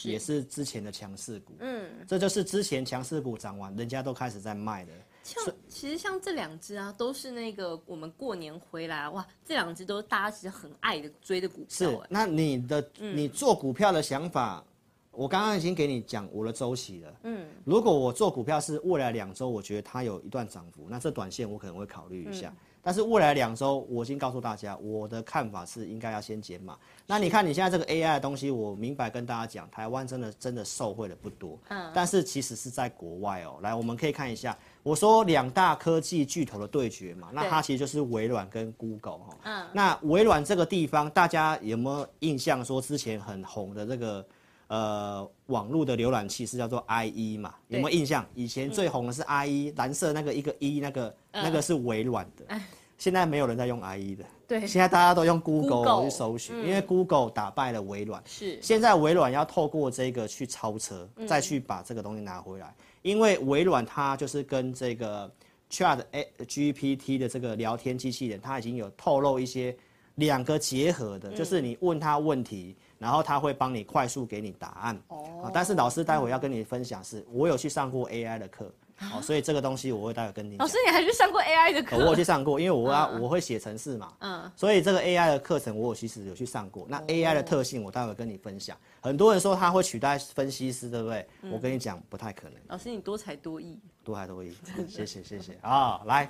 [0.04, 4.92] 也是之前的强势股，嗯，这就是之前强势股涨完，人家都开始在卖的。
[5.22, 11.90] 像其实像这两只啊，都是那个我们过年回来哇，这两只都是大家其实很爱的追的股票。
[11.90, 14.64] 是，那你的你做股票的想法，
[15.10, 17.14] 我刚刚已经给你讲我的周期了。
[17.24, 22.54] 嗯，如果我做股票是未来两周，我觉得它有一段涨幅，那这短线我可能会考虑一下。
[22.82, 26.78] 但是未来两周，我已经告诉大家，我的看法是应该要先减码。
[27.06, 31.58] 那你看你现在这个 AI 的东西，我明白跟大家讲，台湾真的真的受惠的不多。
[31.68, 31.90] 嗯。
[31.92, 33.58] 但是其实是在国外哦。
[33.62, 39.36] 来，我们可以看一下，我说两大科技巨头的对决嘛，那它其实就是微软跟 Google 哈。
[39.44, 39.66] 嗯。
[39.72, 42.64] 那微软这个地方，大家有没有印象？
[42.64, 44.24] 说之前很红的这个
[44.70, 47.54] 呃网络的浏览器是叫做 IE 嘛？
[47.66, 48.24] 有没有印象？
[48.36, 52.56] 以前最红的是 IE，蓝色那个一个 E 那个那个是微软的。
[52.96, 58.22] 现在没有人在用 IE 的，对，现在大家都用 Google 去搜寻，因为 Google 打败了微软。
[58.26, 65.28] 是，现在微软要透过这个去超车，再去把这个东西拿回来，因为微软它就是跟这个
[65.70, 66.04] Chat
[66.46, 69.74] GPT 的这个聊天机器人，它已经有透露一些
[70.16, 75.02] 两个结合的，就是你问他问题，然后他会帮你快速给你答案。
[75.08, 78.70] 哦，但是老师待会要跟你分享是，我有去上过 AI 的课。
[79.14, 80.58] 哦，所以这个东西我会待会跟你讲。
[80.58, 81.96] 老师，你还去上过 AI 的课？
[81.96, 84.12] 我有去上过，因为我要我会写程式嘛。
[84.18, 84.52] 嗯。
[84.54, 86.86] 所以这个 AI 的课程我有其实有去上过。
[86.86, 88.76] 那 AI 的特性我待会跟你分享。
[89.00, 91.26] 很多人说他会取代分析师，对不对？
[91.50, 92.58] 我跟你讲不太可能。
[92.68, 93.78] 老师，你多才多艺。
[94.04, 94.54] 多才多艺，
[94.88, 96.00] 谢谢谢谢 啊！
[96.06, 96.28] 来，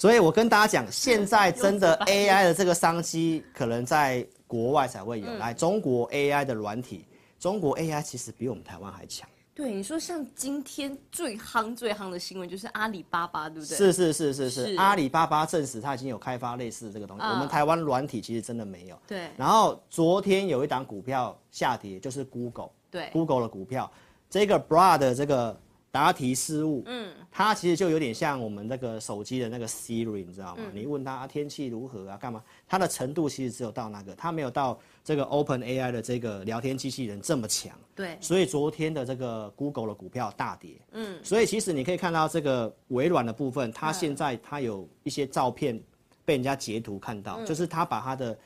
[0.00, 5.26] 所以我跟大家讲，现在 真的 AI 的这个商机可能在国外才会有。
[5.34, 7.04] 来，中国 AI 的软体，
[7.38, 9.28] 中国 AI 其实比我们台湾还强。
[9.54, 13.76] 对，你说像今天最夯最夯的新闻就是阿里巴巴，对不对？
[13.76, 17.22] 是是是是是，是阿里巴巴证实它已经有开发类似的这个东西。
[17.22, 18.98] Uh, 我们台湾软体其实真的没有。
[19.06, 19.28] 对。
[19.36, 22.70] 然后昨天有一档股票下跌，就是 Google。
[22.90, 23.10] 对。
[23.12, 23.92] Google 的股票，
[24.30, 24.58] 这个
[24.96, 25.54] 的这个。
[25.92, 30.62] 答题失误，嗯，它其实就有点像我们那个手机的那个 Siri，你知道吗？
[30.64, 32.42] 嗯、你问他、啊、天气如何啊，干嘛？
[32.68, 37.76] 它的程度其实只有到那个，它没有到这个 Open AI 的这个聊天机器人这么强。
[37.96, 40.70] 对，所以昨天的这个 Google 的股票大跌。
[40.92, 45.80] 嗯，所以其实你可以看到这个微软的部分，它现在它有一些照片
[46.24, 48.38] 被人家截图看到，嗯、就是它把它的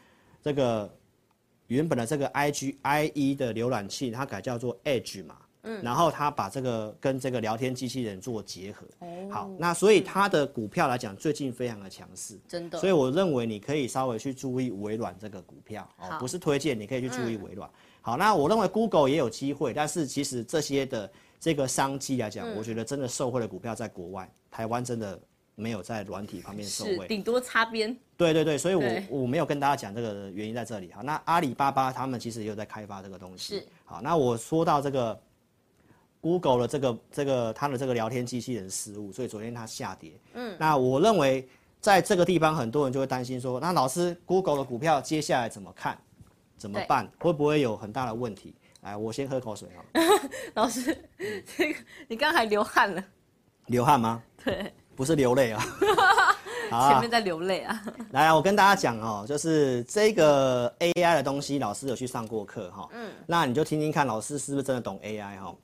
[0.43, 0.91] 这个
[1.67, 5.37] 原本的这个 IG IE 的浏览器，它改叫做 Edge 嘛。
[5.65, 17.69] 嗯，然后他把这个跟这个聊天机器人做结合，哦，好，那所以他的股票来讲，最近非常的强势，真的，所以我认为你可以稍微去注意微软这个股票，哦，不是推荐，你可以去注意微软。
[18.03, 21.11] 好，那我认为 Google 也有机会，但是其实这些的
[21.41, 25.19] 这个商机来讲，我觉得真的受惠的股票在国外，台湾真的
[25.55, 27.97] 没有在软体方面受惠，顶多擦边。
[28.19, 30.89] 对对对，所以我我没有跟大家讲这个原因在这里。
[30.93, 33.61] 哈，那阿里巴巴他们其实也有在开发这个东西。
[33.61, 35.19] 是，好，那我说到这个。
[36.25, 40.13] Google 的这个这个它的这个聊天机器人失误，所以昨天它下跌。
[40.33, 41.47] 嗯，那我认为
[41.83, 45.99] 在这个地方，很多人就会担心说，那老师，Google 的股票接下来怎么看？
[46.57, 47.07] 怎么办？
[47.19, 48.55] 会不会有很大的问题？
[48.81, 49.85] 来，我先喝口水啊。
[50.55, 50.97] 老师，
[51.55, 53.05] 这个你刚才流汗了。
[53.67, 54.23] 流汗吗？
[54.43, 55.63] 对，不是流泪啊。
[56.71, 57.85] 好前面在流泪啊。
[58.13, 62.89] 来，我跟大家讲哦，就是这个 AI 的东西，老师有去上过课哈。
[62.95, 63.13] 嗯。
[63.27, 65.55] 那你就听听看，老师是不是真的懂 AI 哈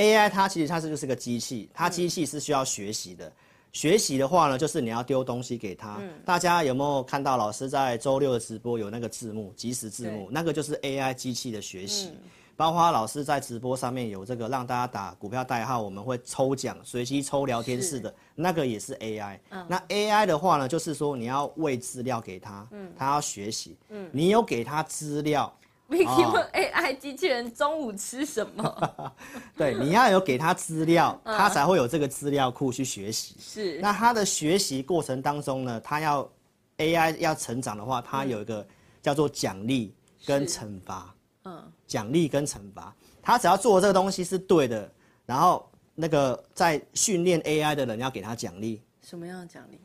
[0.00, 3.30] ？AI 它其实它是就是个机器，它机器是需要学习的。
[3.72, 5.98] 学习的话呢，就是你要丢东西给他。
[6.00, 12.08] 嗯、大家有没有看到老师在周六的直播有那个字幕，即时字幕，那个就是 AI 机器的学习。
[12.08, 12.16] 嗯、
[12.56, 19.38] 包括老师在直播上面有这个让大家打股票代号，我们会抽奖，随机抽聊天室的，那个也是 AI。
[19.50, 23.76] 嗯、那 AI 的话呢，就是说你要喂资料给他，嗯、他要学习。
[23.90, 25.52] 嗯、你有给他资料。
[25.90, 29.12] Vicky 问 AI 机器人中午吃什么？
[29.58, 33.34] 对，你要有给他资料，他才会有这个资料库去学习。
[33.40, 33.78] 是。
[33.80, 36.30] 那他的学习过程当中呢，他要
[36.78, 38.64] AI 要成长的话，他有一个
[39.02, 39.92] 叫做奖励
[40.24, 41.12] 跟惩罚。
[41.44, 41.72] 嗯。
[41.88, 44.88] 奖励跟惩罚，他只要做这个东西是对的，
[45.26, 48.80] 然后那个在训练 AI 的人要给他奖励。
[49.02, 49.80] 什么样的奖励？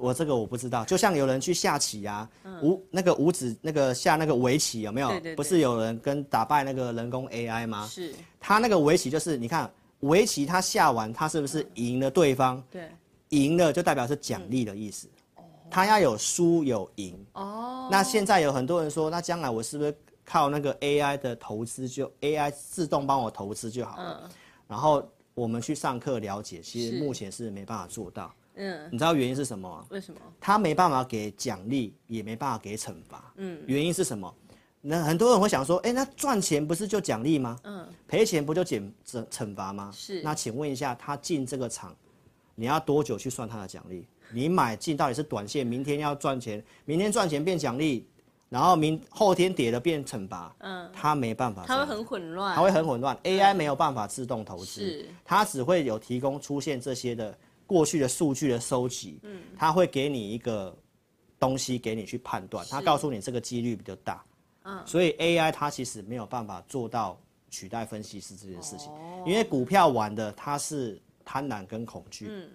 [0.00, 2.28] 我这个我不知道，就像有人去下棋啊，
[2.62, 5.08] 五、嗯、那个五子那个下那个围棋有没有？
[5.08, 7.86] 对对对，不是有人跟打败那个人工 AI 吗？
[7.86, 8.14] 是。
[8.40, 9.70] 他那个围棋就是你看
[10.00, 12.62] 围棋，他下完他是不是赢了对方？
[12.70, 12.88] 对。
[13.30, 15.06] 赢了就代表是奖励的意思。
[15.36, 15.68] 哦、嗯。
[15.70, 17.18] 他要有输有赢。
[17.32, 17.88] 哦。
[17.90, 19.94] 那现在有很多人说，那将来我是不是
[20.24, 24.20] 靠那个 AI 的投资就 AI 自动帮我投资就好了？
[24.24, 24.30] 嗯。
[24.66, 28.32] 然后我们去上课了解，其实目前是没办法做到。
[28.58, 29.86] 嗯，你知道原因是什么？
[29.90, 30.20] 为什么？
[30.40, 33.32] 他没办法给奖励，也没办法给惩罚。
[33.36, 34.32] 嗯，原因是什么？
[34.80, 37.58] 那很多人会想说，哎、欸，那赚钱不是就奖励吗？
[37.64, 39.90] 嗯，赔钱不就减惩惩罚吗？
[39.92, 40.22] 是。
[40.22, 41.94] 那请问一下，他进这个场，
[42.54, 44.06] 你要多久去算他的奖励？
[44.30, 48.06] 你买进到底是短线，明天要赚钱，明天赚钱变奖励，
[48.48, 50.54] 然后明后天跌了变惩罚。
[50.58, 53.16] 嗯，他没办法，他会很混乱，他会很混乱。
[53.24, 57.36] AI 没有办法自动投资，是，它只会有提供出现这些的。
[57.68, 60.74] 过去的数据的收集，嗯，他会给你一个
[61.38, 64.24] 东西给你去判断，他告诉你这个几率比较大，
[64.62, 68.90] 嗯，所以 AI 它其实没有办法做到取代分析师这件事情，
[69.26, 72.50] 因为股票玩的它是贪婪跟恐惧，嗯，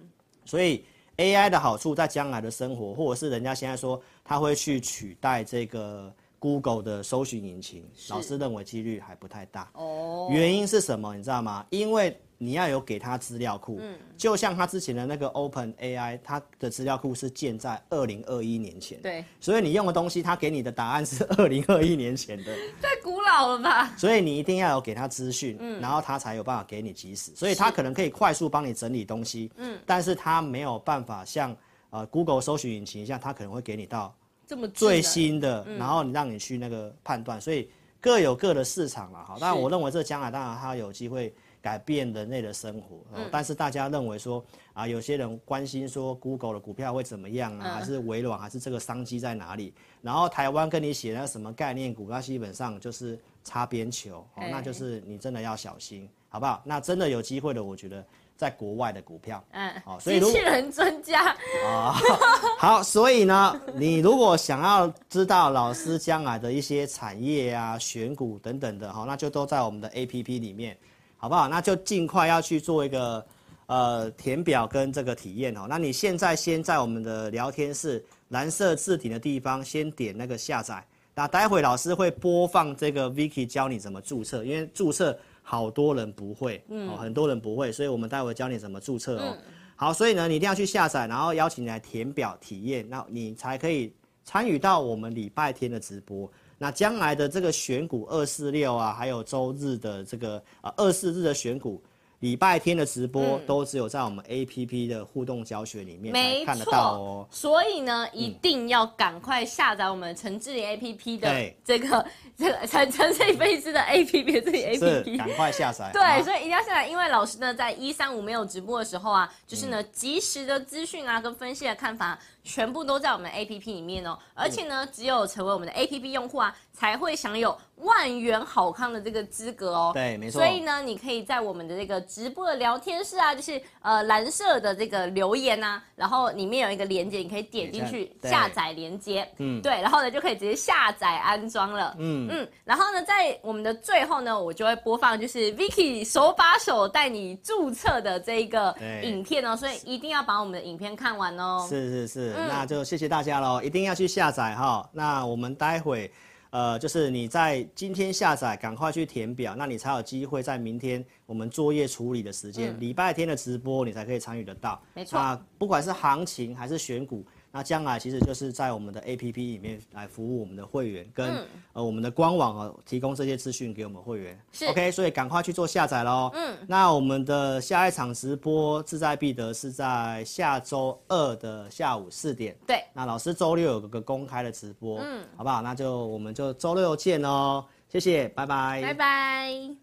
[0.46, 0.84] 所以
[1.18, 11.16] AI 的好处在将来的生活，或者是人家现在说它会去取代这个 Google 的搜寻引擎，老师认为几率还不太大，哦，原因是什么？
[11.16, 11.66] 你知道吗？
[11.70, 23.94] 因为你要有给他资料库，嗯，就像他之前的那个 Open AI，他的资料库是建在二零二一年前，对，所以你用的东西，他给你的答案是 二零二一年前的，太古老了吧？
[23.98, 31.56] 所以你一定要有给他资讯，嗯，然后他才有办法给你及时，所以他可能可以快速帮你整理东西，嗯，但是他没有办法像
[31.90, 34.14] 呃 Google 搜寻引擎一样，他可能会给你到
[34.46, 37.70] 这么最新的，然后你让你去那个判断，所以
[38.02, 41.34] 各有各的市场了，哈，当然我认为这将来当然他有机会。
[41.64, 44.44] 改变人类的生活，嗯、但是大家认为说
[44.74, 49.74] 啊，有些人关心说 Google 的股票会怎么样啊，嗯、还是微软，还是这个商机在哪里？
[50.02, 56.62] 然后台湾跟你写那什么概念股，那基本上就是擦边球，哦，那就是你真的要小心，好不好？
[56.66, 58.06] 那真的有机会的，我觉得
[58.36, 61.34] 在国外的股票，嗯，好，所以机器人专家
[61.66, 61.96] 啊，
[62.60, 70.78] 好，所以呢，你如果想要知道老师将来的一些产业啊、选股等等的，哈，那就都在我们的 APP 里面。
[71.24, 71.48] 好不好？
[71.48, 73.26] 那就尽快要去做一个
[73.68, 75.66] 呃填表跟这个体验哦。
[75.70, 80.86] 那你现在先在我们的聊天室蓝色字体的地方先点那个下载。
[81.16, 89.34] 那待会老师会播放这个 Vicky 教你怎么注册，因为注册好多人不会，嗯，哦，很多人不会，所以我们待会教你怎么注册哦。
[89.34, 89.42] 嗯、
[89.78, 93.94] 好，所以呢，你一定要去下载，然后邀请你来填表体验，那你才可以
[94.26, 96.30] 参与到我们礼拜天的直播。
[96.58, 101.82] 那将来的这个选股二四六啊，还有周日的这个呃二四日的选股。
[102.20, 107.28] 礼拜天的直播都只有在我们 APP 的互动教学里面才看得到哦。
[107.30, 112.06] 所以呢，一定要赶快下载我们陈志霖 APP 的这个
[112.38, 115.92] 这个陈陈志霖分析师的 APP 这里 APP，赶快下载。
[115.92, 124.18] 对，所以一定要下载，因为老师呢在一三五没有直播的时候啊，就是呢及时的资讯啊跟分析的看法全部都在我们 APP 里面哦。
[124.34, 129.92] 而且呢，只有成为我们的 APP 用户啊，才会享有万元好康的这个资格哦。
[129.94, 130.42] 对，没错。
[130.42, 139.28] 所以呢，你可以在我们的这个直播的聊天室啊，就是呃蓝色的这个留言呐、啊，然后里面有一个链接，你可以点进去下载连接。
[139.38, 141.96] 嗯，对，然后呢就可以直接下载安装了。
[141.98, 151.66] 嗯嗯，然后呢，在我们的最后呢，我就会播放就是 Vicky 手把手带你注册的这一个影片哦，所以一定要把我们的影片看完哦。
[151.70, 154.90] 是是是，嗯、那就谢谢大家喽，一定要去下载哈。
[154.94, 156.12] 那我们待会。
[156.50, 164.80] 呃，就是你在今天下载，赶快去填表，那你才有机会在明天我们作业处理的时间，礼、嗯、拜天的直播你才可以参与得到。
[164.94, 167.26] 没错，那不管是行情还是选股。
[167.56, 174.40] 那将来其实就是在我们的 APP 里面来服务我们的会员，跟、嗯、呃我们的官网啊提供这些资讯给我们会员。
[174.52, 176.32] 是 OK，所以赶快去做下载喽。
[176.34, 182.58] 嗯，那我们的下一场直播志在必得是在下周二的下午四点。
[182.66, 185.62] 对，那老师周六有个公开的直播，嗯，好不好？
[185.62, 189.83] 那就我们就周六见哦，谢谢，拜拜，拜拜。